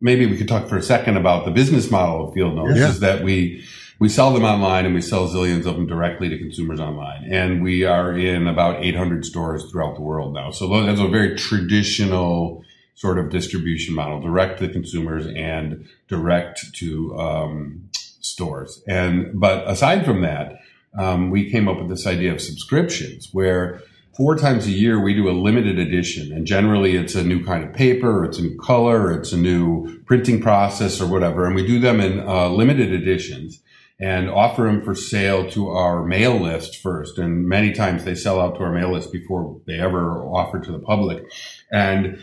[0.00, 2.88] maybe we could talk for a second about the business model of field notes yeah.
[2.88, 3.64] is that we
[3.98, 7.62] we sell them online and we sell zillions of them directly to consumers online and
[7.62, 12.64] we are in about 800 stores throughout the world now so that's a very traditional
[13.00, 17.88] sort of distribution model direct to consumers and direct to um,
[18.20, 18.82] stores.
[18.86, 20.58] And but aside from that
[20.98, 23.80] um, we came up with this idea of subscriptions where
[24.14, 26.30] four times a year we do a limited edition.
[26.30, 30.02] And generally it's a new kind of paper it's a new color it's a new
[30.04, 31.46] printing process or whatever.
[31.46, 33.62] And we do them in uh, limited editions
[33.98, 37.16] and offer them for sale to our mail list first.
[37.16, 40.72] And many times they sell out to our mail list before they ever offer to
[40.72, 41.24] the public.
[41.70, 42.18] And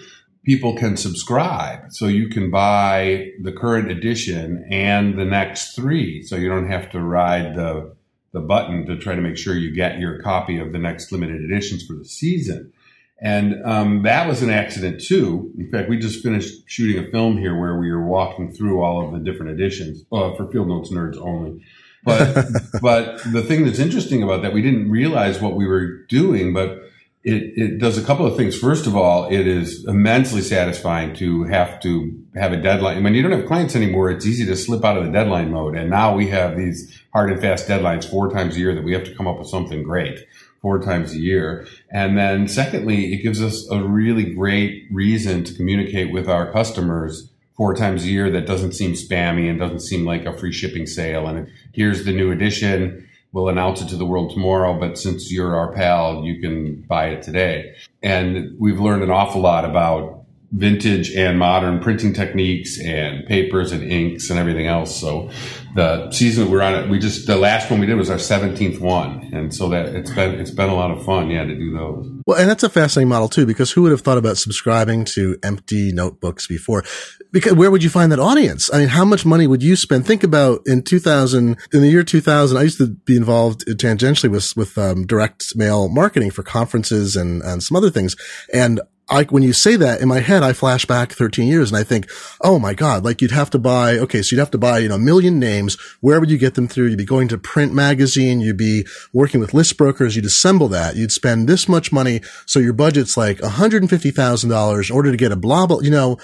[0.48, 6.38] people can subscribe so you can buy the current edition and the next three so
[6.38, 7.94] you don't have to ride the
[8.32, 11.44] the button to try to make sure you get your copy of the next limited
[11.44, 12.72] editions for the season.
[13.20, 15.52] And um, that was an accident too.
[15.58, 19.06] In fact, we just finished shooting a film here where we were walking through all
[19.06, 21.62] of the different editions uh, for Field Notes nerds only.
[22.04, 22.36] But
[22.82, 26.84] but the thing that's interesting about that, we didn't realize what we were doing, but
[27.28, 28.58] it, it does a couple of things.
[28.58, 33.04] First of all, it is immensely satisfying to have to have a deadline.
[33.04, 35.76] When you don't have clients anymore, it's easy to slip out of the deadline mode.
[35.76, 38.94] And now we have these hard and fast deadlines four times a year that we
[38.94, 40.26] have to come up with something great
[40.62, 41.68] four times a year.
[41.92, 47.30] And then secondly, it gives us a really great reason to communicate with our customers
[47.58, 50.86] four times a year that doesn't seem spammy and doesn't seem like a free shipping
[50.86, 51.28] sale.
[51.28, 53.07] And here's the new edition
[53.38, 57.10] we'll announce it to the world tomorrow, but since you're our pal, you can buy
[57.10, 57.76] it today.
[58.02, 63.84] And we've learned an awful lot about vintage and modern printing techniques and papers and
[63.84, 65.00] inks and everything else.
[65.00, 65.30] So
[65.76, 68.18] the season that we're on it, we just, the last one we did was our
[68.18, 69.30] 17th one.
[69.32, 71.30] And so that it's been, it's been a lot of fun.
[71.30, 71.44] Yeah.
[71.44, 72.17] To do those.
[72.28, 75.38] Well, and that's a fascinating model too, because who would have thought about subscribing to
[75.44, 76.84] empty notebooks before?
[77.32, 78.70] Because where would you find that audience?
[78.74, 80.06] I mean, how much money would you spend?
[80.06, 84.52] Think about in 2000, in the year 2000, I used to be involved tangentially with,
[84.58, 88.18] with um, direct mail marketing for conferences and, and some other things.
[88.54, 91.78] And I, when you say that in my head, I flash back 13 years and
[91.78, 92.10] I think,
[92.42, 94.90] oh my God, like you'd have to buy, okay, so you'd have to buy, you
[94.90, 95.78] know, a million names.
[96.02, 96.88] Where would you get them through?
[96.88, 98.42] You'd be going to print magazine.
[98.42, 100.16] You'd be working with list brokers.
[100.16, 100.96] You'd assemble that.
[100.96, 102.22] You'd spend this much money.
[102.46, 106.18] So your budget's like $150,000 in order to get a blah, blah, you know,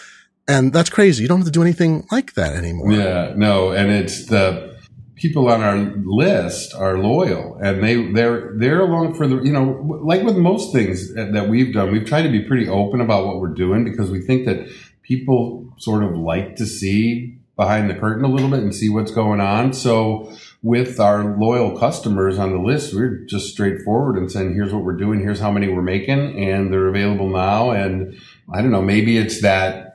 [0.48, 1.22] and that's crazy.
[1.22, 2.92] You don't have to do anything like that anymore.
[2.92, 3.72] Yeah, no.
[3.72, 4.73] And it's the,
[5.24, 9.64] people on our list are loyal and they they're they're along for the you know
[10.04, 13.40] like with most things that we've done we've tried to be pretty open about what
[13.40, 14.68] we're doing because we think that
[15.02, 19.12] people sort of like to see behind the curtain a little bit and see what's
[19.12, 19.74] going on.
[19.74, 24.84] So with our loyal customers on the list we're just straightforward and saying here's what
[24.84, 25.22] we're doing.
[25.22, 27.72] Here's how many we're making and they're available now.
[27.72, 28.20] And
[28.54, 29.93] i don't know maybe it's that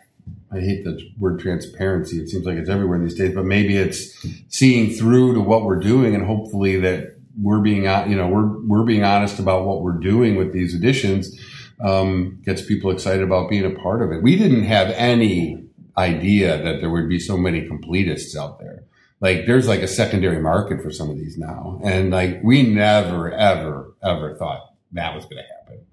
[0.50, 2.20] I hate the word transparency.
[2.20, 5.80] It seems like it's everywhere these days, but maybe it's seeing through to what we're
[5.80, 9.98] doing and hopefully that we're being, you know, we're, we're being honest about what we're
[9.98, 11.38] doing with these additions,
[11.80, 14.22] um, gets people excited about being a part of it.
[14.22, 15.64] We didn't have any
[15.96, 18.84] idea that there would be so many completists out there.
[19.20, 21.80] Like there's like a secondary market for some of these now.
[21.84, 25.84] And like we never, ever, ever thought that was going to happen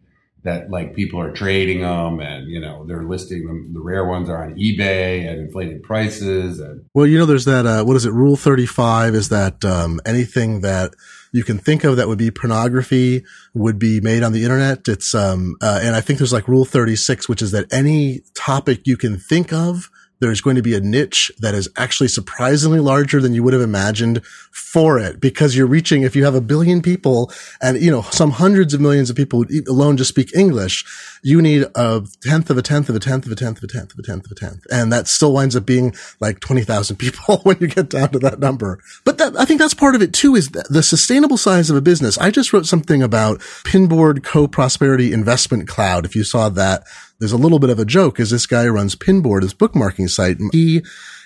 [0.45, 4.29] that like people are trading them and you know they're listing them the rare ones
[4.29, 8.05] are on ebay at inflated prices and well you know there's that uh, what is
[8.05, 8.11] it?
[8.11, 10.93] Rule 35 is that um, anything that
[11.31, 14.87] you can think of that would be pornography would be made on the internet.
[14.87, 18.81] It's um uh, and i think there's like rule 36 which is that any topic
[18.85, 23.21] you can think of there's going to be a niche that is actually surprisingly larger
[23.21, 26.81] than you would have imagined for it because you're reaching, if you have a billion
[26.81, 30.85] people and, you know, some hundreds of millions of people alone just speak English,
[31.21, 33.67] you need a tenth of a tenth of a tenth of a tenth of a
[33.67, 34.65] tenth of a tenth of a tenth.
[34.71, 38.39] And that still winds up being like 20,000 people when you get down to that
[38.39, 38.79] number.
[39.03, 41.81] But that, I think that's part of it too is the sustainable size of a
[41.81, 42.17] business.
[42.17, 46.05] I just wrote something about Pinboard Co-Prosperity Investment Cloud.
[46.05, 46.83] If you saw that,
[47.19, 50.37] there's a little bit of a joke as this guy runs Pinboard, his bookmarking site.
[50.51, 50.83] He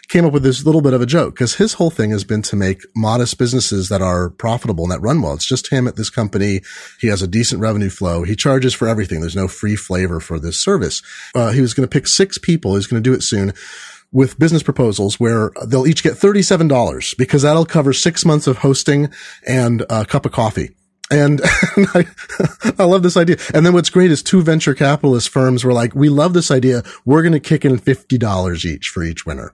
[0.10, 2.41] came up with this little bit of a joke because his whole thing has been
[2.41, 5.34] to make modest businesses that are profitable and that run well.
[5.34, 6.62] It's just him at this company.
[6.99, 8.23] He has a decent revenue flow.
[8.23, 9.21] He charges for everything.
[9.21, 11.02] There's no free flavor for this service.
[11.36, 12.75] Uh, he was going to pick six people.
[12.75, 13.54] He's going to do it soon
[14.12, 19.10] with business proposals where they'll each get $37 because that'll cover six months of hosting
[19.45, 20.71] and a cup of coffee.
[21.12, 21.41] And,
[21.76, 22.06] and I,
[22.80, 23.38] I, love this idea.
[23.54, 26.84] And then what's great is two venture capitalist firms were like, we love this idea.
[27.06, 29.54] We're going to kick in $50 each for each winner.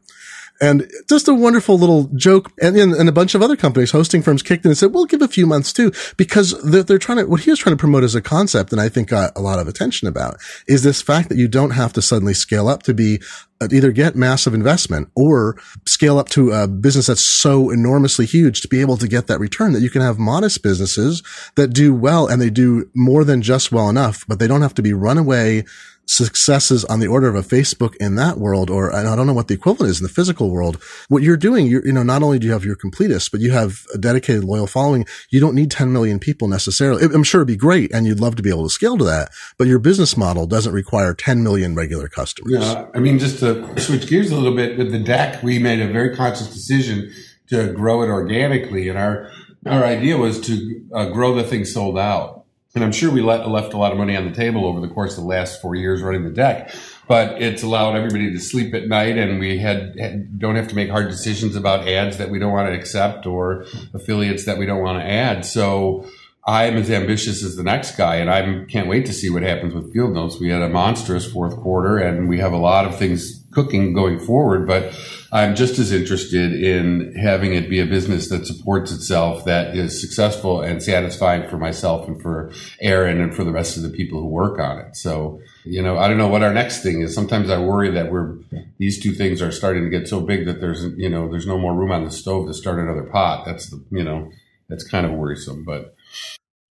[0.61, 2.51] And just a wonderful little joke.
[2.61, 5.21] And, and a bunch of other companies, hosting firms kicked in and said, we'll give
[5.21, 8.03] a few months too, because they're, they're trying to, what he was trying to promote
[8.03, 10.37] as a concept, and I think got a lot of attention about,
[10.67, 13.19] is this fact that you don't have to suddenly scale up to be
[13.61, 18.61] uh, either get massive investment or scale up to a business that's so enormously huge
[18.61, 21.23] to be able to get that return that you can have modest businesses
[21.55, 24.73] that do well and they do more than just well enough, but they don't have
[24.73, 25.63] to be runaway
[26.07, 29.47] successes on the order of a Facebook in that world, or I don't know what
[29.47, 30.81] the equivalent is in the physical world.
[31.09, 33.51] What you're doing, you're, you know, not only do you have your completists, but you
[33.51, 35.05] have a dedicated, loyal following.
[35.29, 37.03] You don't need 10 million people necessarily.
[37.03, 39.31] I'm sure it'd be great and you'd love to be able to scale to that,
[39.57, 42.53] but your business model doesn't require 10 million regular customers.
[42.53, 42.87] Yeah.
[42.93, 45.91] I mean, just to switch gears a little bit with the deck, we made a
[45.91, 47.11] very conscious decision
[47.47, 48.89] to grow it organically.
[48.89, 49.31] And our,
[49.65, 52.44] our idea was to uh, grow the thing sold out
[52.75, 54.89] and I'm sure we let, left a lot of money on the table over the
[54.89, 56.75] course of the last four years running the deck,
[57.07, 60.75] but it's allowed everybody to sleep at night and we had, had, don't have to
[60.75, 64.65] make hard decisions about ads that we don't want to accept or affiliates that we
[64.65, 65.45] don't want to add.
[65.45, 66.05] So
[66.45, 69.73] I'm as ambitious as the next guy and I can't wait to see what happens
[69.73, 70.37] with field notes.
[70.39, 74.19] We had a monstrous fourth quarter and we have a lot of things cooking going
[74.19, 74.93] forward, but
[75.31, 79.99] I'm just as interested in having it be a business that supports itself, that is
[79.99, 84.19] successful and satisfying for myself and for Aaron and for the rest of the people
[84.19, 84.95] who work on it.
[84.95, 87.15] So, you know, I don't know what our next thing is.
[87.15, 88.35] Sometimes I worry that we're,
[88.77, 91.57] these two things are starting to get so big that there's, you know, there's no
[91.57, 93.45] more room on the stove to start another pot.
[93.45, 94.31] That's the, you know,
[94.69, 95.95] that's kind of worrisome, but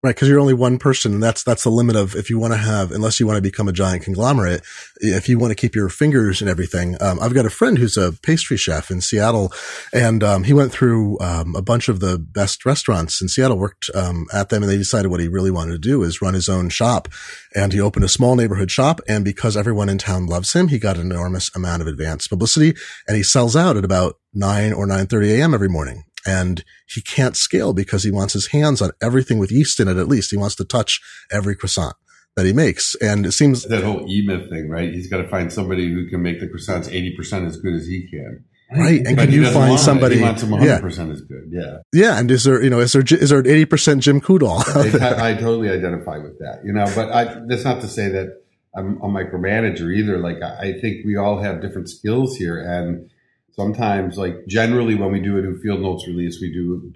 [0.04, 2.54] Right, because you're only one person, and that's that's the limit of if you want
[2.54, 4.60] to have, unless you want to become a giant conglomerate.
[4.96, 7.96] If you want to keep your fingers and everything, um, I've got a friend who's
[7.96, 9.52] a pastry chef in Seattle,
[9.92, 13.90] and um, he went through um, a bunch of the best restaurants in Seattle, worked
[13.94, 16.48] um, at them, and they decided what he really wanted to do is run his
[16.48, 17.06] own shop,
[17.54, 20.80] and he opened a small neighborhood shop, and because everyone in town loves him, he
[20.80, 22.74] got an enormous amount of advance publicity,
[23.06, 25.54] and he sells out at about nine or nine thirty a.m.
[25.54, 29.80] every morning and he can't scale because he wants his hands on everything with yeast
[29.80, 29.96] in it.
[29.96, 31.00] At least he wants to touch
[31.30, 31.94] every croissant
[32.36, 32.94] that he makes.
[32.96, 34.92] And it seems that whole E Myth thing, right?
[34.92, 38.08] He's got to find somebody who can make the croissants 80% as good as he
[38.08, 38.44] can.
[38.74, 39.06] Right.
[39.06, 40.16] And but can you find somebody?
[40.16, 41.12] He wants them 100% yeah.
[41.12, 41.50] as good.
[41.50, 41.78] Yeah.
[41.92, 42.18] Yeah.
[42.18, 44.62] And is there, you know, is there, is there 80% Jim Coudal?
[44.66, 48.42] I, I, totally identify with that, you know, but I, that's not to say that
[48.74, 50.18] I'm a micromanager either.
[50.18, 53.10] Like I, I think we all have different skills here and,
[53.52, 56.92] sometimes like generally when we do a new field notes release we do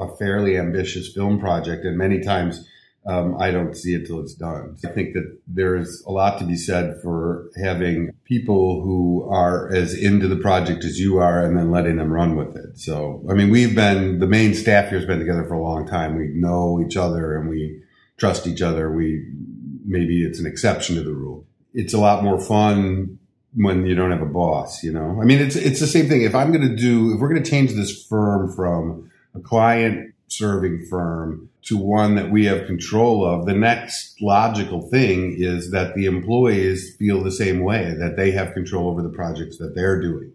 [0.00, 2.66] a fairly ambitious film project and many times
[3.06, 4.76] um, i don't see it till it's done.
[4.84, 9.94] I think that there's a lot to be said for having people who are as
[9.94, 12.78] into the project as you are and then letting them run with it.
[12.78, 15.86] So i mean we've been the main staff here has been together for a long
[15.86, 16.16] time.
[16.16, 17.80] We know each other and we
[18.16, 18.90] trust each other.
[18.90, 19.24] We
[19.86, 21.46] maybe it's an exception to the rule.
[21.74, 23.18] It's a lot more fun
[23.56, 25.18] when you don't have a boss, you know?
[25.20, 26.22] I mean, it's, it's the same thing.
[26.22, 30.14] If I'm going to do, if we're going to change this firm from a client
[30.28, 35.94] serving firm to one that we have control of, the next logical thing is that
[35.94, 40.00] the employees feel the same way, that they have control over the projects that they're
[40.00, 40.32] doing.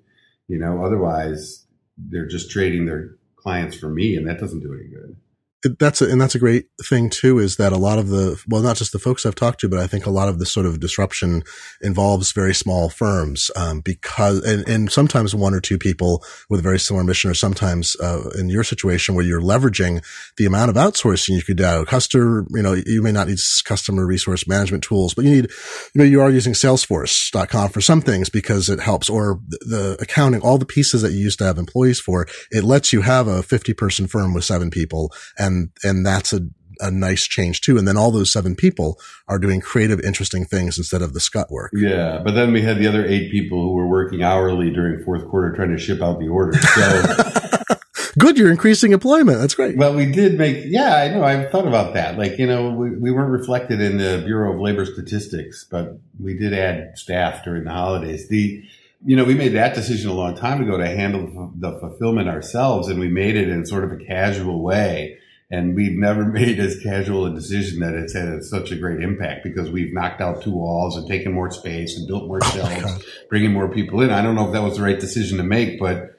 [0.48, 1.66] You know, otherwise
[1.98, 5.16] they're just trading their clients for me and that doesn't do any good
[5.64, 8.62] that's a, and that's a great thing too is that a lot of the well
[8.62, 10.66] not just the folks I've talked to but I think a lot of the sort
[10.66, 11.44] of disruption
[11.82, 16.64] involves very small firms um, because and, and sometimes one or two people with a
[16.64, 20.04] very similar mission or sometimes uh, in your situation where you're leveraging
[20.38, 24.06] the amount of outsourcing you could do customer you know you may not need customer
[24.06, 25.52] resource management tools but you need
[25.94, 30.42] you know you are using salesforce.com for some things because it helps or the accounting
[30.42, 33.44] all the pieces that you used to have employees for it lets you have a
[33.44, 36.42] 50 person firm with seven people and and and that's a
[36.82, 37.78] a nice change too.
[37.78, 41.50] And then all those seven people are doing creative, interesting things instead of the scut
[41.52, 41.72] work.
[41.74, 42.22] Yeah.
[42.24, 45.56] But then we had the other eight people who were working hourly during fourth quarter
[45.56, 46.58] trying to ship out the order.
[46.58, 48.38] So good.
[48.38, 49.40] You're increasing employment.
[49.40, 49.78] That's great.
[49.78, 51.24] Well, we did make, yeah, I know.
[51.24, 52.18] I've thought about that.
[52.18, 56.38] Like, you know, we, we weren't reflected in the Bureau of Labor Statistics, but we
[56.38, 58.28] did add staff during the holidays.
[58.28, 58.64] The,
[59.06, 62.88] you know, we made that decision a long time ago to handle the fulfillment ourselves
[62.88, 65.18] and we made it in sort of a casual way
[65.52, 69.44] and we've never made as casual a decision that it's had such a great impact
[69.44, 73.06] because we've knocked out two walls and taken more space and built more oh shelves,
[73.30, 74.10] bringing more people in.
[74.10, 76.18] I don't know if that was the right decision to make, but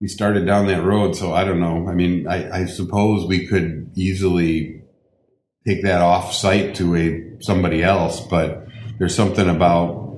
[0.00, 1.16] we started down that road.
[1.16, 1.88] So I don't know.
[1.88, 4.82] I mean, I, I suppose we could easily
[5.66, 8.66] take that off site to a somebody else, but
[8.98, 10.08] there's something about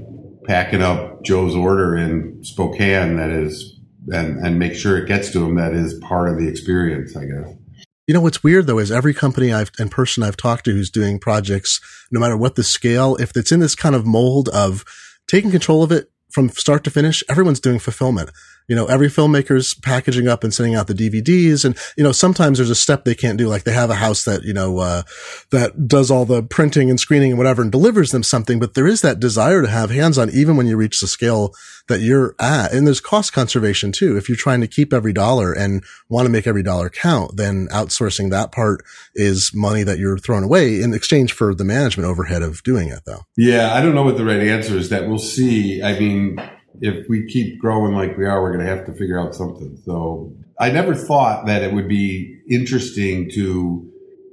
[0.46, 3.78] packing up Joe's order in Spokane that is,
[4.08, 7.26] and, and make sure it gets to him that is part of the experience, I
[7.26, 7.59] guess.
[8.06, 10.90] You know, what's weird though is every company I've and person I've talked to who's
[10.90, 11.80] doing projects,
[12.10, 14.84] no matter what the scale, if it's in this kind of mold of
[15.28, 18.30] taking control of it from start to finish, everyone's doing fulfillment
[18.70, 21.64] you know, every filmmaker's packaging up and sending out the DVDs.
[21.64, 23.48] And, you know, sometimes there's a step they can't do.
[23.48, 25.02] Like they have a house that, you know, uh,
[25.50, 28.60] that does all the printing and screening and whatever and delivers them something.
[28.60, 31.52] But there is that desire to have hands on even when you reach the scale
[31.88, 32.72] that you're at.
[32.72, 34.16] And there's cost conservation too.
[34.16, 37.66] If you're trying to keep every dollar and want to make every dollar count, then
[37.72, 38.84] outsourcing that part
[39.16, 43.00] is money that you're throwing away in exchange for the management overhead of doing it
[43.04, 43.22] though.
[43.36, 43.74] Yeah.
[43.74, 45.82] I don't know what the right answer is that we'll see.
[45.82, 46.38] I mean,
[46.80, 49.78] if we keep growing like we are, we're going to have to figure out something.
[49.84, 53.90] So I never thought that it would be interesting to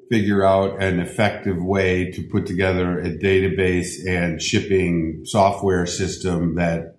[0.09, 6.95] figure out an effective way to put together a database and shipping software system that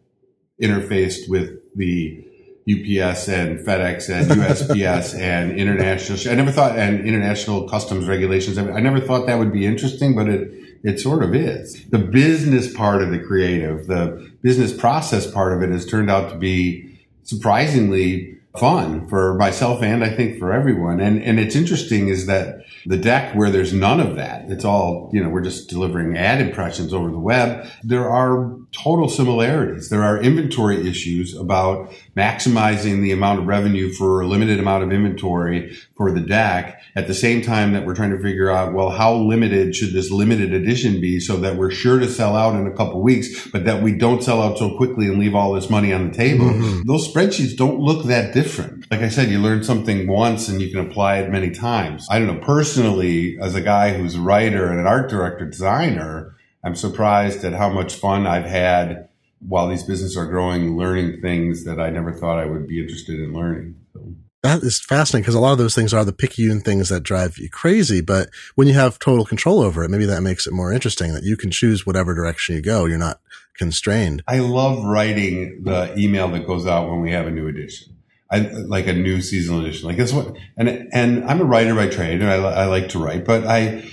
[0.61, 2.25] interfaced with the
[2.69, 6.19] UPS and FedEx and USPS and international.
[6.31, 8.59] I never thought and international customs regulations.
[8.59, 11.85] I never thought that would be interesting, but it it sort of is.
[11.91, 16.31] The business part of the creative, the business process part of it has turned out
[16.31, 21.01] to be surprisingly fun for myself and I think for everyone.
[21.01, 25.11] And and it's interesting is that the deck where there's none of that, it's all,
[25.13, 27.69] you know, we're just delivering ad impressions over the web.
[27.85, 29.91] There are total similarities.
[29.91, 34.91] There are inventory issues about maximizing the amount of revenue for a limited amount of
[34.91, 38.91] inventory for the deck at the same time that we're trying to figure out, well,
[38.91, 42.67] how limited should this limited edition be so that we're sure to sell out in
[42.67, 45.71] a couple weeks, but that we don't sell out so quickly and leave all this
[45.71, 46.47] money on the table.
[46.47, 46.89] Mm-hmm.
[46.89, 48.91] Those spreadsheets don't look that different.
[48.91, 52.07] Like I said, you learn something once and you can apply it many times.
[52.11, 56.35] I don't know, personally, as a guy who's a writer and an art director designer,
[56.65, 59.08] I'm surprised at how much fun I've had
[59.41, 63.21] while these businesses are growing, learning things that I never thought I would be interested
[63.21, 63.77] in learning.
[63.93, 67.03] So that is fascinating because a lot of those things are the picayune things that
[67.03, 68.01] drive you crazy.
[68.01, 71.25] But when you have total control over it, maybe that makes it more interesting that
[71.25, 72.85] you can choose whatever direction you go.
[72.85, 73.21] You're not
[73.57, 74.23] constrained.
[74.29, 77.95] I love writing the email that goes out when we have a new edition.
[78.31, 79.89] I like a new seasonal edition.
[79.89, 82.99] Like that's what, and, and I'm a writer by trade and I, I like to
[82.99, 83.91] write, but I,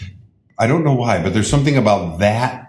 [0.59, 2.64] I don't know why, but there's something about that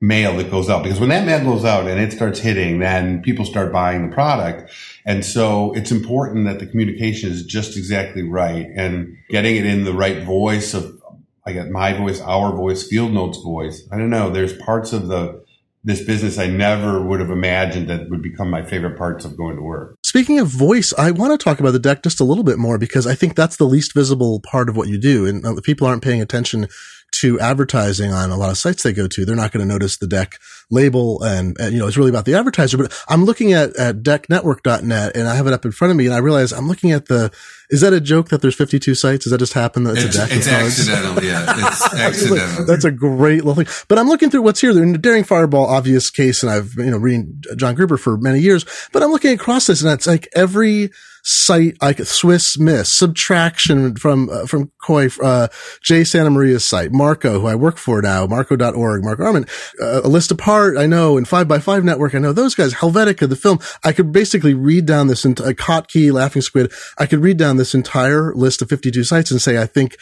[0.00, 3.20] mail that goes out because when that mail goes out and it starts hitting, then
[3.22, 4.72] people start buying the product.
[5.04, 9.84] And so it's important that the communication is just exactly right and getting it in
[9.84, 11.02] the right voice of,
[11.44, 13.86] I got my voice, our voice, field notes voice.
[13.92, 14.30] I don't know.
[14.30, 15.44] There's parts of the,
[15.84, 19.56] this business I never would have imagined that would become my favorite parts of going
[19.56, 19.96] to work.
[20.02, 22.78] Speaking of voice, I want to talk about the deck just a little bit more
[22.78, 25.26] because I think that's the least visible part of what you do.
[25.26, 26.68] And uh, people aren't paying attention
[27.12, 29.96] to advertising on a lot of sites they go to, they're not going to notice
[29.96, 30.38] the deck
[30.70, 32.76] label and, and, you know, it's really about the advertiser.
[32.78, 36.06] But I'm looking at, at decknetwork.net and I have it up in front of me
[36.06, 37.32] and I realize I'm looking at the,
[37.68, 39.24] is that a joke that there's 52 sites?
[39.24, 40.30] Does that just happen that it's, it's a deck?
[40.32, 41.24] It's accidental.
[41.24, 41.46] Yeah.
[41.70, 42.64] It's accidental.
[42.64, 43.84] That's a great little thing.
[43.88, 44.70] But I'm looking through what's here.
[44.70, 48.40] In the Daring Fireball obvious case, and I've, you know, reading John Gruber for many
[48.40, 50.90] years, but I'm looking across this and it's like every,
[51.22, 55.48] site like Swiss Miss, Subtraction from uh, from Khoi, uh,
[55.82, 59.48] Jason Santa Maria's site, Marco, who I work for now, Marco.org, Marco Arment,
[59.80, 63.36] uh, a list apart, I know, and 5by5 Network, I know those guys, Helvetica, the
[63.36, 63.58] film.
[63.84, 67.74] I could basically read down this entire, Kottke, Laughing Squid, I could read down this
[67.74, 69.96] entire list of 52 sites and say, I think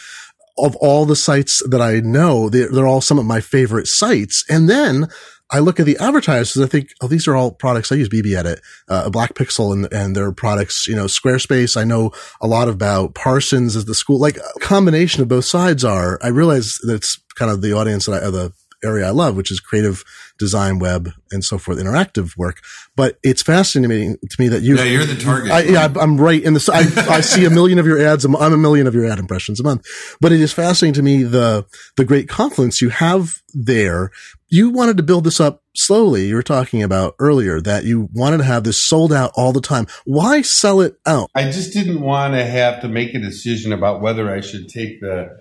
[0.58, 4.44] of all the sites that I know, they're, they're all some of my favorite sites.
[4.48, 5.08] And then
[5.50, 6.62] I look at the advertisers.
[6.62, 7.90] I think, oh, these are all products.
[7.90, 11.76] I use BBEdit, uh, Black Pixel and, and their products, you know, Squarespace.
[11.76, 15.84] I know a lot about Parsons as the school, like a combination of both sides
[15.84, 18.52] are, I realize that it's kind of the audience that I, the
[18.84, 20.04] area I love, which is creative
[20.38, 22.60] design, web, and so forth, interactive work.
[22.96, 24.76] But it's fascinating to me that you.
[24.76, 25.50] Yeah, you're the target.
[25.50, 26.70] I, yeah, I'm right in the.
[26.72, 28.24] I, I see a million of your ads.
[28.24, 29.86] I'm a million of your ad impressions a month.
[30.20, 31.66] But it is fascinating to me the
[31.96, 34.10] the great confluence you have there.
[34.50, 36.26] You wanted to build this up slowly.
[36.26, 39.60] You were talking about earlier that you wanted to have this sold out all the
[39.60, 39.86] time.
[40.04, 41.30] Why sell it out?
[41.34, 45.00] I just didn't want to have to make a decision about whether I should take
[45.00, 45.38] the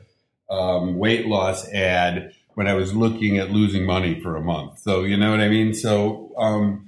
[0.49, 4.79] um, weight loss ad when I was looking at losing money for a month.
[4.79, 5.75] So, you know what I mean?
[5.75, 6.87] So, um,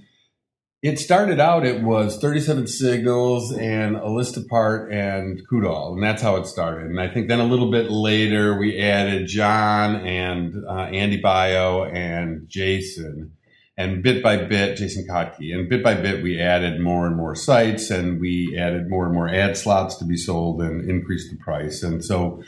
[0.81, 5.93] it started out, it was 37 signals and a list apart and Coudal.
[5.93, 6.87] And that's how it started.
[6.87, 11.93] And I think then a little bit later, we added John and uh, Andy Baio
[11.93, 13.33] and Jason.
[13.77, 15.53] And bit by bit, Jason Kottke.
[15.53, 19.13] And bit by bit, we added more and more sites and we added more and
[19.13, 21.83] more ad slots to be sold and increased the price.
[21.83, 22.41] And so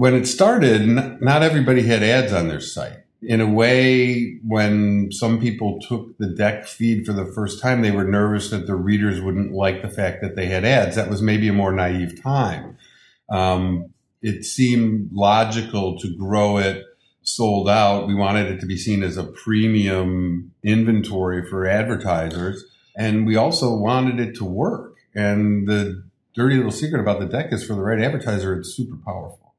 [0.00, 3.00] when it started, not everybody had ads on their site.
[3.20, 7.90] In a way, when some people took the deck feed for the first time, they
[7.90, 10.96] were nervous that the readers wouldn't like the fact that they had ads.
[10.96, 12.78] That was maybe a more naive time.
[13.28, 13.92] Um,
[14.22, 16.82] it seemed logical to grow it
[17.20, 18.08] sold out.
[18.08, 22.64] We wanted it to be seen as a premium inventory for advertisers.
[22.96, 24.96] And we also wanted it to work.
[25.14, 26.02] And the
[26.34, 29.49] dirty little secret about the deck is for the right advertiser, it's super powerful.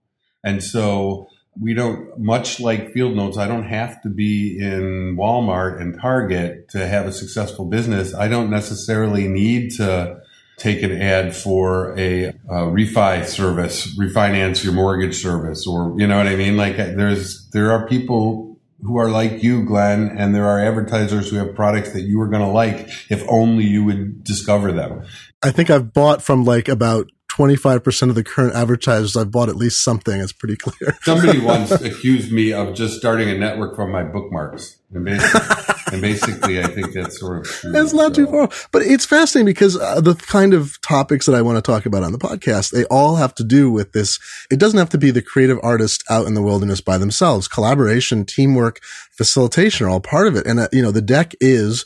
[0.43, 1.27] And so
[1.59, 6.69] we don't, much like field notes, I don't have to be in Walmart and Target
[6.69, 8.15] to have a successful business.
[8.15, 10.21] I don't necessarily need to
[10.57, 16.17] take an ad for a, a refi service, refinance your mortgage service, or, you know
[16.17, 16.55] what I mean?
[16.55, 21.35] Like there's, there are people who are like you, Glenn, and there are advertisers who
[21.37, 25.03] have products that you are going to like if only you would discover them.
[25.43, 29.55] I think I've bought from like about 25% of the current advertisers I've bought at
[29.55, 30.19] least something.
[30.19, 30.97] It's pretty clear.
[31.03, 34.77] Somebody once accused me of just starting a network from my bookmarks.
[34.93, 37.71] And basically, and basically I think that's sort of true.
[37.73, 38.25] It's not so.
[38.25, 38.49] too far.
[38.71, 42.03] But it's fascinating because uh, the kind of topics that I want to talk about
[42.03, 44.19] on the podcast, they all have to do with this.
[44.51, 47.47] It doesn't have to be the creative artist out in the wilderness by themselves.
[47.47, 50.45] Collaboration, teamwork, facilitation are all part of it.
[50.45, 51.85] And, uh, you know, the deck is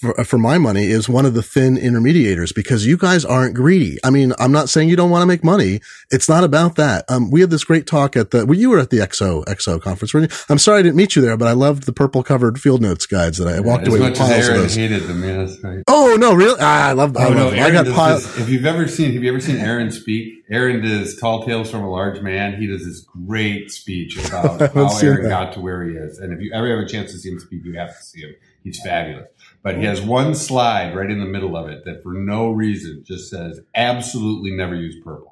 [0.00, 3.98] for, for, my money is one of the thin intermediators because you guys aren't greedy.
[4.02, 5.80] I mean, I'm not saying you don't want to make money.
[6.10, 7.04] It's not about that.
[7.08, 9.80] Um, we had this great talk at the, well, you were at the XO, XO
[9.80, 10.26] conference, you?
[10.48, 13.04] I'm sorry I didn't meet you there, but I loved the purple covered field notes
[13.04, 14.74] guides that I walked yeah, away with piles of those.
[14.74, 15.82] hated them, yeah, that's right.
[15.86, 16.58] Oh, no, really?
[16.60, 17.62] Ah, I love, oh, I love no, them.
[17.62, 18.24] I got piles.
[18.24, 20.44] This, if you've ever seen, have you ever seen Aaron speak?
[20.50, 22.58] Aaron does Tall Tales from a Large Man.
[22.58, 25.28] He does this great speech about how Aaron that.
[25.28, 26.18] got to where he is.
[26.18, 28.20] And if you ever have a chance to see him speak, you have to see
[28.22, 28.34] him.
[28.64, 29.28] He's fabulous.
[29.62, 33.04] But he has one slide right in the middle of it that for no reason
[33.04, 35.29] just says absolutely never use purple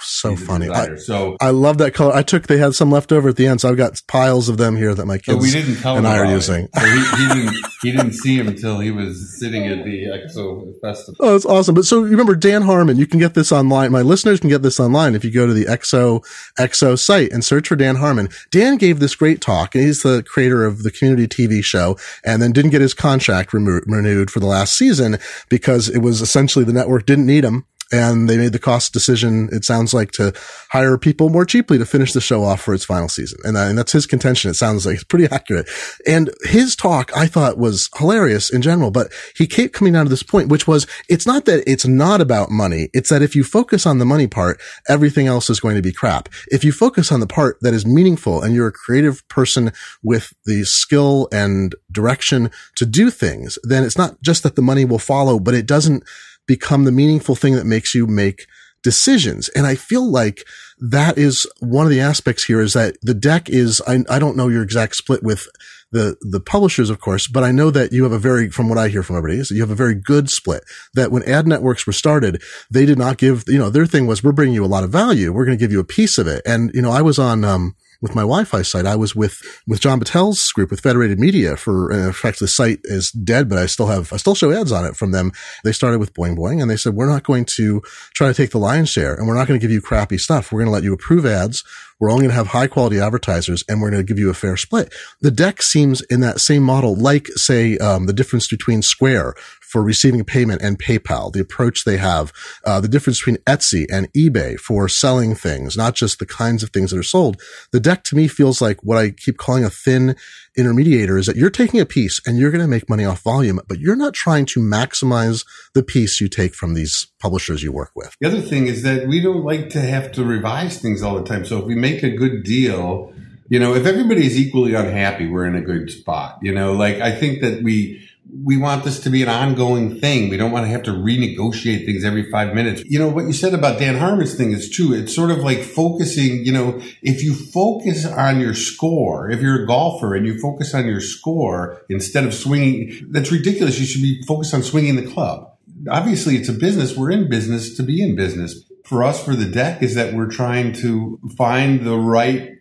[0.00, 0.68] so funny.
[0.68, 2.14] I, so I love that color.
[2.14, 4.56] I took they had some left over at the end, so I've got piles of
[4.56, 6.68] them here that my kids tell and I are using.
[6.74, 10.72] So he, he, didn't he didn't see him until he was sitting at the XO
[10.80, 11.16] festival.
[11.20, 11.74] Oh, that's awesome!
[11.74, 13.92] But so you remember Dan Harmon, you can get this online.
[13.92, 16.24] My listeners can get this online if you go to the EXO
[16.58, 18.28] XO site and search for Dan Harmon.
[18.50, 22.40] Dan gave this great talk, and he's the creator of the community TV show, and
[22.40, 25.18] then didn't get his contract remo- renewed for the last season
[25.48, 29.48] because it was essentially the network didn't need him and they made the cost decision.
[29.52, 30.32] It sounds like to
[30.70, 33.38] hire people more cheaply to finish the show off for its final season.
[33.44, 34.50] And, uh, and that's his contention.
[34.50, 35.68] It sounds like it's pretty accurate.
[36.06, 40.10] And his talk I thought was hilarious in general, but he kept coming down to
[40.10, 42.88] this point, which was it's not that it's not about money.
[42.92, 45.92] It's that if you focus on the money part, everything else is going to be
[45.92, 46.28] crap.
[46.48, 49.72] If you focus on the part that is meaningful and you're a creative person
[50.02, 54.84] with the skill and direction to do things, then it's not just that the money
[54.84, 56.04] will follow, but it doesn't
[56.48, 58.46] become the meaningful thing that makes you make
[58.82, 59.48] decisions.
[59.50, 60.42] And I feel like
[60.80, 64.36] that is one of the aspects here is that the deck is, I, I don't
[64.36, 65.46] know your exact split with
[65.90, 68.78] the, the publishers, of course, but I know that you have a very, from what
[68.78, 70.62] I hear from everybody is you have a very good split
[70.94, 74.22] that when ad networks were started, they did not give, you know, their thing was,
[74.22, 75.32] we're bringing you a lot of value.
[75.32, 76.42] We're going to give you a piece of it.
[76.46, 78.86] And, you know, I was on, um, with my Wi-Fi site.
[78.86, 82.48] I was with, with John Battelle's group with Federated Media for, uh, in fact, the
[82.48, 85.32] site is dead, but I still have, I still show ads on it from them.
[85.64, 87.82] They started with Boing Boing and they said, we're not going to
[88.14, 90.52] try to take the lion's share and we're not going to give you crappy stuff.
[90.52, 91.64] We're going to let you approve ads.
[92.00, 94.34] We're only going to have high quality advertisers and we're going to give you a
[94.34, 94.94] fair split.
[95.20, 99.82] The deck seems in that same model, like say, um, the difference between Square for
[99.82, 102.32] receiving payment and PayPal, the approach they have,
[102.64, 106.70] uh, the difference between Etsy and eBay for selling things, not just the kinds of
[106.70, 107.40] things that are sold.
[107.72, 110.16] The deck to me feels like what I keep calling a thin
[110.56, 113.60] intermediator is that you're taking a piece and you're going to make money off volume,
[113.68, 115.44] but you're not trying to maximize
[115.74, 118.14] the piece you take from these publishers you work with.
[118.20, 121.24] The other thing is that we don't like to have to revise things all the
[121.24, 121.44] time.
[121.44, 123.12] So if we make a good deal,
[123.48, 126.38] you know, if everybody's equally unhappy, we're in a good spot.
[126.42, 130.28] You know, like I think that we, we want this to be an ongoing thing.
[130.28, 132.82] We don't want to have to renegotiate things every five minutes.
[132.84, 134.92] You know, what you said about Dan Harmon's thing is true.
[134.92, 139.64] It's sort of like focusing, you know, if you focus on your score, if you're
[139.64, 143.80] a golfer and you focus on your score instead of swinging, that's ridiculous.
[143.80, 145.52] You should be focused on swinging the club.
[145.88, 146.96] Obviously, it's a business.
[146.96, 148.64] We're in business to be in business.
[148.84, 152.57] For us, for the deck, is that we're trying to find the right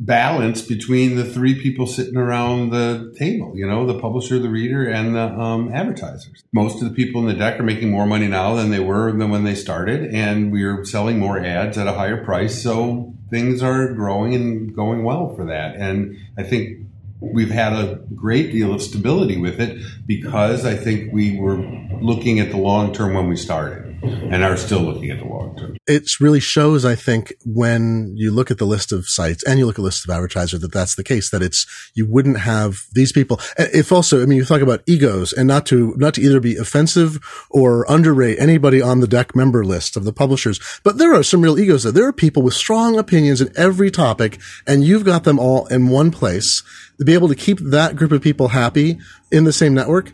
[0.00, 4.88] balance between the three people sitting around the table, you know, the publisher, the reader,
[4.88, 6.44] and the um, advertisers.
[6.52, 9.10] Most of the people in the deck are making more money now than they were
[9.10, 12.62] than when they started, and we're selling more ads at a higher price.
[12.62, 15.74] So things are growing and going well for that.
[15.76, 16.86] And I think
[17.20, 21.56] we've had a great deal of stability with it because I think we were
[22.00, 25.56] looking at the long term when we started and are still looking at the long
[25.56, 25.76] term.
[25.86, 29.66] It really shows, I think, when you look at the list of sites and you
[29.66, 32.80] look at the list of advertisers that that's the case, that it's, you wouldn't have
[32.92, 33.40] these people.
[33.58, 36.56] If also, I mean, you talk about egos and not to, not to either be
[36.56, 37.18] offensive
[37.50, 41.42] or underrate anybody on the deck member list of the publishers, but there are some
[41.42, 41.92] real egos there.
[41.92, 45.88] There are people with strong opinions in every topic and you've got them all in
[45.88, 46.62] one place
[46.98, 48.98] to be able to keep that group of people happy
[49.30, 50.12] in the same network.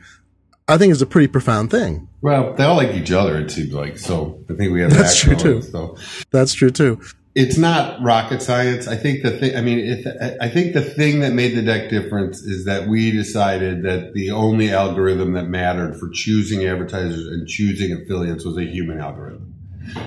[0.66, 2.08] I think is a pretty profound thing.
[2.22, 3.38] Well, they all like each other.
[3.38, 4.42] It seems like so.
[4.48, 5.62] I think we have that's true too.
[5.62, 5.96] So
[6.30, 7.00] that's true too.
[7.34, 8.86] It's not rocket science.
[8.86, 9.56] I think the thing.
[9.56, 13.10] I mean, it, I think the thing that made the deck difference is that we
[13.10, 18.64] decided that the only algorithm that mattered for choosing advertisers and choosing affiliates was a
[18.64, 19.54] human algorithm.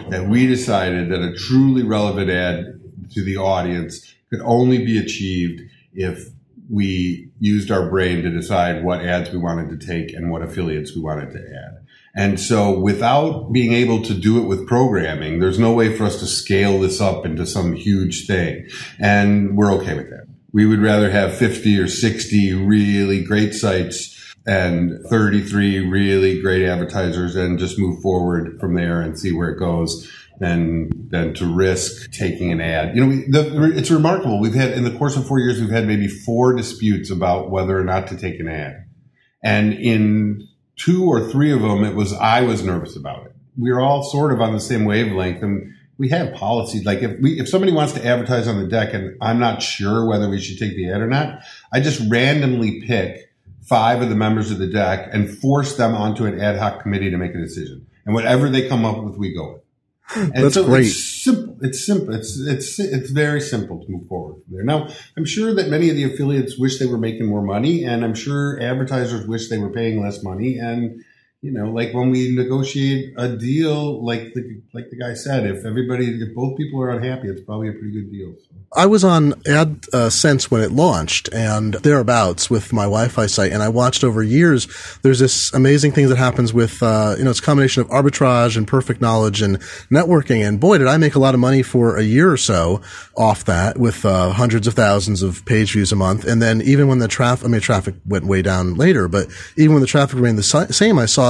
[0.09, 2.79] That we decided that a truly relevant ad
[3.13, 5.61] to the audience could only be achieved
[5.93, 6.29] if
[6.70, 10.95] we used our brain to decide what ads we wanted to take and what affiliates
[10.95, 11.86] we wanted to add.
[12.15, 16.20] And so without being able to do it with programming, there's no way for us
[16.20, 18.68] to scale this up into some huge thing.
[18.99, 20.26] And we're okay with that.
[20.51, 24.15] We would rather have 50 or 60 really great sites
[24.47, 29.59] and 33 really great advertisers and just move forward from there and see where it
[29.59, 30.09] goes
[30.39, 32.95] than than to risk taking an ad.
[32.95, 34.39] You know, we, the, it's remarkable.
[34.39, 37.77] We've had in the course of four years, we've had maybe four disputes about whether
[37.77, 38.85] or not to take an ad,
[39.43, 43.35] and in two or three of them, it was I was nervous about it.
[43.57, 46.85] We're all sort of on the same wavelength, and we have policies.
[46.85, 50.05] Like if we if somebody wants to advertise on the deck, and I'm not sure
[50.05, 51.39] whether we should take the ad or not,
[51.73, 53.27] I just randomly pick
[53.67, 57.09] five of the members of the deck and force them onto an ad hoc committee
[57.09, 57.85] to make a decision.
[58.05, 59.61] And whatever they come up with, we go with.
[60.15, 60.85] And That's so great.
[60.85, 61.57] It's simple.
[61.61, 62.13] It's simple.
[62.13, 64.63] It's it's it's very simple to move forward from there.
[64.63, 68.05] Now, I'm sure that many of the affiliates wish they were making more money, and
[68.05, 70.57] I'm sure advertisers wish they were paying less money.
[70.59, 71.03] And
[71.41, 75.65] you know, like when we negotiate a deal, like the like the guy said, if
[75.65, 78.33] everybody, if both people are unhappy, it's probably a pretty good deal.
[78.39, 78.55] So.
[78.75, 83.69] I was on AdSense when it launched and thereabouts with my Wi-Fi site, and I
[83.69, 84.67] watched over years.
[85.03, 88.57] There's this amazing thing that happens with, uh, you know, it's a combination of arbitrage
[88.57, 89.59] and perfect knowledge and
[89.91, 90.45] networking.
[90.45, 92.81] And boy, did I make a lot of money for a year or so
[93.15, 96.25] off that with uh, hundreds of thousands of page views a month.
[96.25, 99.73] And then even when the traffic, I mean, traffic went way down later, but even
[99.73, 101.26] when the traffic remained the si- same, I saw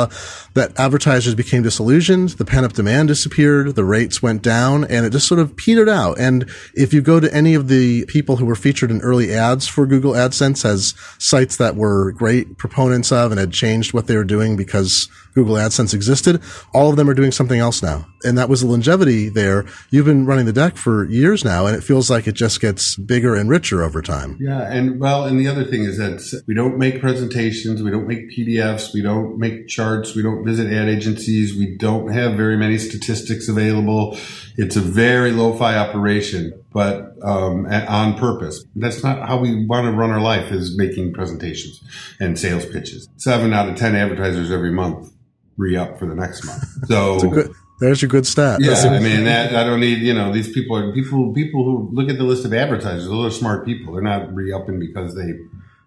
[0.53, 5.11] that advertisers became disillusioned, the pent up demand disappeared, the rates went down, and it
[5.11, 6.19] just sort of petered out.
[6.19, 9.67] And if you go to any of the people who were featured in early ads
[9.67, 14.15] for Google AdSense as sites that were great proponents of and had changed what they
[14.15, 16.41] were doing because Google AdSense existed,
[16.73, 18.07] all of them are doing something else now.
[18.23, 19.67] And that was the longevity there.
[19.91, 22.95] You've been running the deck for years now, and it feels like it just gets
[22.95, 24.37] bigger and richer over time.
[24.39, 28.07] Yeah, and well, and the other thing is that we don't make presentations, we don't
[28.07, 29.77] make PDFs, we don't make charts,
[30.15, 34.17] we don't visit ad agencies, we don't have very many statistics available.
[34.57, 38.65] It's a very lo-fi operation, but um, on purpose.
[38.75, 40.51] That's not how we want to run our life.
[40.51, 41.83] Is making presentations
[42.19, 43.09] and sales pitches.
[43.17, 45.13] Seven out of ten advertisers every month
[45.57, 46.63] re-up for the next month.
[46.87, 47.49] So.
[47.79, 48.59] There's your good stat.
[48.59, 51.89] yeah, I mean that I don't need you know these people are people people who
[51.93, 53.05] look at the list of advertisers.
[53.05, 53.93] Those are smart people.
[53.93, 55.33] They're not re-upping because they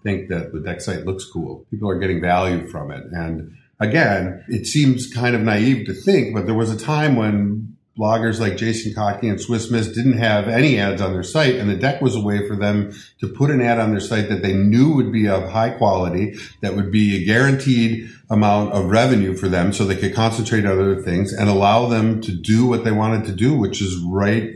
[0.03, 1.67] think that the deck site looks cool.
[1.71, 3.05] People are getting value from it.
[3.13, 7.77] And again, it seems kind of naive to think, but there was a time when
[7.99, 11.69] bloggers like Jason Kottke and Swiss Miss didn't have any ads on their site, and
[11.69, 14.43] the deck was a way for them to put an ad on their site that
[14.43, 19.37] they knew would be of high quality, that would be a guaranteed amount of revenue
[19.37, 22.85] for them so they could concentrate on other things and allow them to do what
[22.85, 24.51] they wanted to do, which is write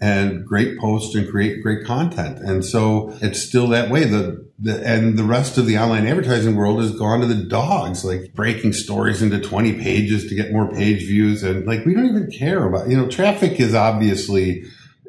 [0.00, 2.38] and great posts and create great content.
[2.38, 4.04] And so it's still that way.
[4.04, 8.04] The, the, and the rest of the online advertising world has gone to the dogs,
[8.04, 11.42] like breaking stories into 20 pages to get more page views.
[11.42, 14.64] And like, we don't even care about, you know, traffic is obviously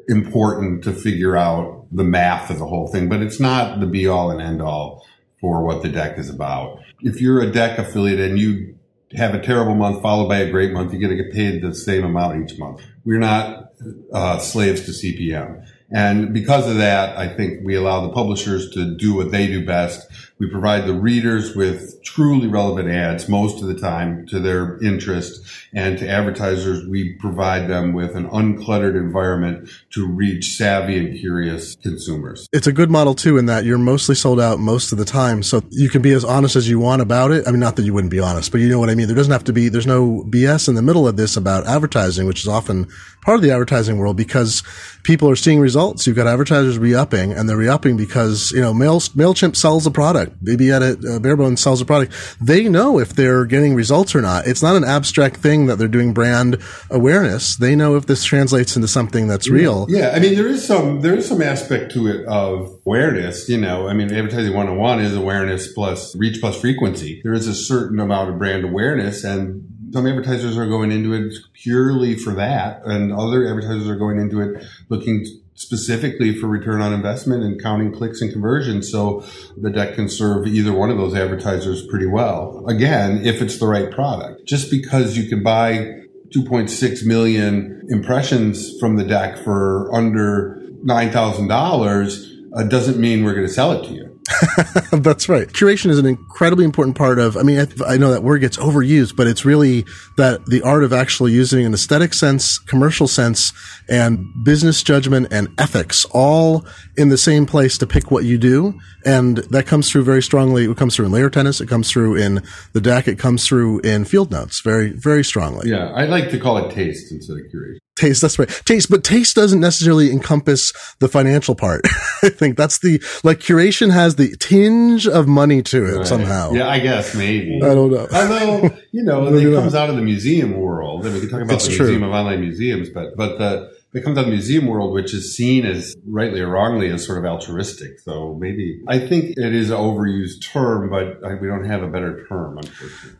[0.08, 4.06] important to figure out the math of the whole thing, but it's not the be
[4.06, 5.06] all and end all
[5.40, 6.80] for what the deck is about.
[7.00, 8.74] If you're a deck affiliate and you
[9.16, 11.74] have a terrible month followed by a great month, you're going to get paid the
[11.74, 12.82] same amount each month.
[13.04, 13.67] We're not
[14.12, 15.66] uh, slaves to CPM.
[15.90, 19.64] And because of that, I think we allow the publishers to do what they do
[19.64, 20.06] best.
[20.38, 25.44] We provide the readers with truly relevant ads most of the time to their interest.
[25.74, 31.74] And to advertisers, we provide them with an uncluttered environment to reach savvy and curious
[31.76, 32.48] consumers.
[32.52, 35.42] it's a good model too in that you're mostly sold out most of the time.
[35.42, 37.46] So you can be as honest as you want about it.
[37.46, 39.06] I mean, not that you wouldn't be honest, but you know what I mean?
[39.06, 42.26] There doesn't have to be, there's no BS in the middle of this about advertising,
[42.26, 42.88] which is often
[43.22, 44.62] part of the advertising world because
[45.02, 46.06] people are seeing results.
[46.06, 50.27] You've got advertisers re-upping and they're re-upping because, you know, Mail, MailChimp sells a product.
[50.42, 52.12] BBEdit, uh, Barebones sells a product.
[52.40, 54.46] They know if they're getting results or not.
[54.46, 56.58] It's not an abstract thing that they're doing brand
[56.90, 57.56] awareness.
[57.56, 59.86] They know if this translates into something that's real.
[59.88, 63.48] Yeah, I mean there is some there is some aspect to it of awareness.
[63.48, 67.20] You know, I mean advertising one on one is awareness plus reach plus frequency.
[67.22, 71.34] There is a certain amount of brand awareness, and some advertisers are going into it
[71.54, 75.24] purely for that, and other advertisers are going into it looking
[75.58, 78.90] specifically for return on investment and counting clicks and conversions.
[78.90, 79.24] So
[79.56, 82.64] the deck can serve either one of those advertisers pretty well.
[82.68, 84.46] Again, if it's the right product.
[84.46, 92.62] Just because you can buy 2.6 million impressions from the deck for under $9,000 uh,
[92.64, 94.07] doesn't mean we're going to sell it to you.
[94.92, 95.48] That's right.
[95.48, 98.56] Curation is an incredibly important part of, I mean, I, I know that word gets
[98.56, 99.84] overused, but it's really
[100.16, 103.52] that the art of actually using an aesthetic sense, commercial sense,
[103.88, 106.66] and business judgment and ethics all
[106.96, 108.78] in the same place to pick what you do.
[109.04, 110.64] And that comes through very strongly.
[110.64, 111.60] It comes through in layer tennis.
[111.60, 113.08] It comes through in the deck.
[113.08, 115.70] It comes through in field notes very, very strongly.
[115.70, 117.78] Yeah, I like to call it taste instead of curation.
[117.98, 118.48] Taste, that's right.
[118.64, 121.82] Taste, but taste doesn't necessarily encompass the financial part.
[122.22, 126.06] I think that's the, like curation has the tinge of money to it Right.
[126.06, 126.52] somehow.
[126.52, 127.56] Yeah, I guess maybe.
[127.62, 128.06] I don't know.
[128.12, 129.60] Although, you know, it not.
[129.62, 131.04] comes out of the museum world.
[131.04, 131.86] And we can talk about It's the true.
[131.86, 135.12] Museum of Online Museums, but, but the, it comes out of the museum world, which
[135.12, 137.98] is seen as rightly or wrongly as sort of altruistic.
[138.00, 141.88] So maybe, I think it is an overused term, but I, we don't have a
[141.88, 143.18] better term, unfortunately.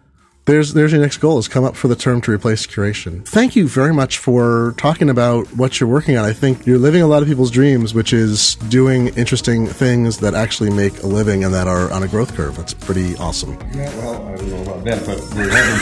[0.49, 3.24] There's there's your next goal is come up for the term to replace curation.
[3.28, 6.24] Thank you very much for talking about what you're working on.
[6.24, 10.34] I think you're living a lot of people's dreams, which is doing interesting things that
[10.34, 12.57] actually make a living and that are on a growth curve.
[12.57, 13.59] That's pretty awesome.
[13.74, 15.80] Yeah, well, I don't know about that, but we're having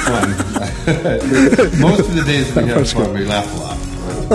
[1.71, 1.81] fun.
[1.81, 3.79] Most of the days we have fun, we laugh a lot.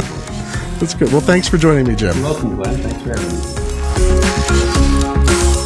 [0.79, 1.11] That's good.
[1.11, 2.15] Well, thanks for joining me, Jim.
[2.15, 2.77] You're welcome, Glenn.
[2.77, 3.70] Thanks for having me.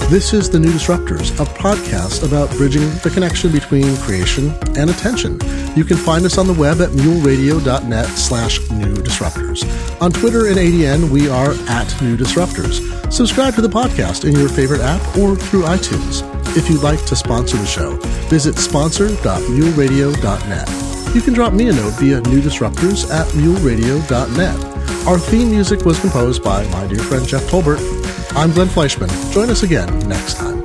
[0.08, 5.39] This is The New Disruptors, a podcast about bridging the connection between creation and attention.
[5.76, 9.66] You can find us on the web at muleradio.net slash new disruptors.
[9.99, 13.12] On Twitter and ADN, we are at New Disruptors.
[13.12, 16.22] Subscribe to the podcast in your favorite app or through iTunes.
[16.56, 17.97] If you'd like to sponsor the show,
[18.30, 21.16] visit sponsor.muleradio.net.
[21.16, 25.08] You can drop me a note via newdisruptors at muleradio.net.
[25.08, 27.95] Our theme music was composed by my dear friend Jeff Tolbert.
[28.36, 29.10] I'm Glenn Fleishman.
[29.32, 30.64] Join us again next time.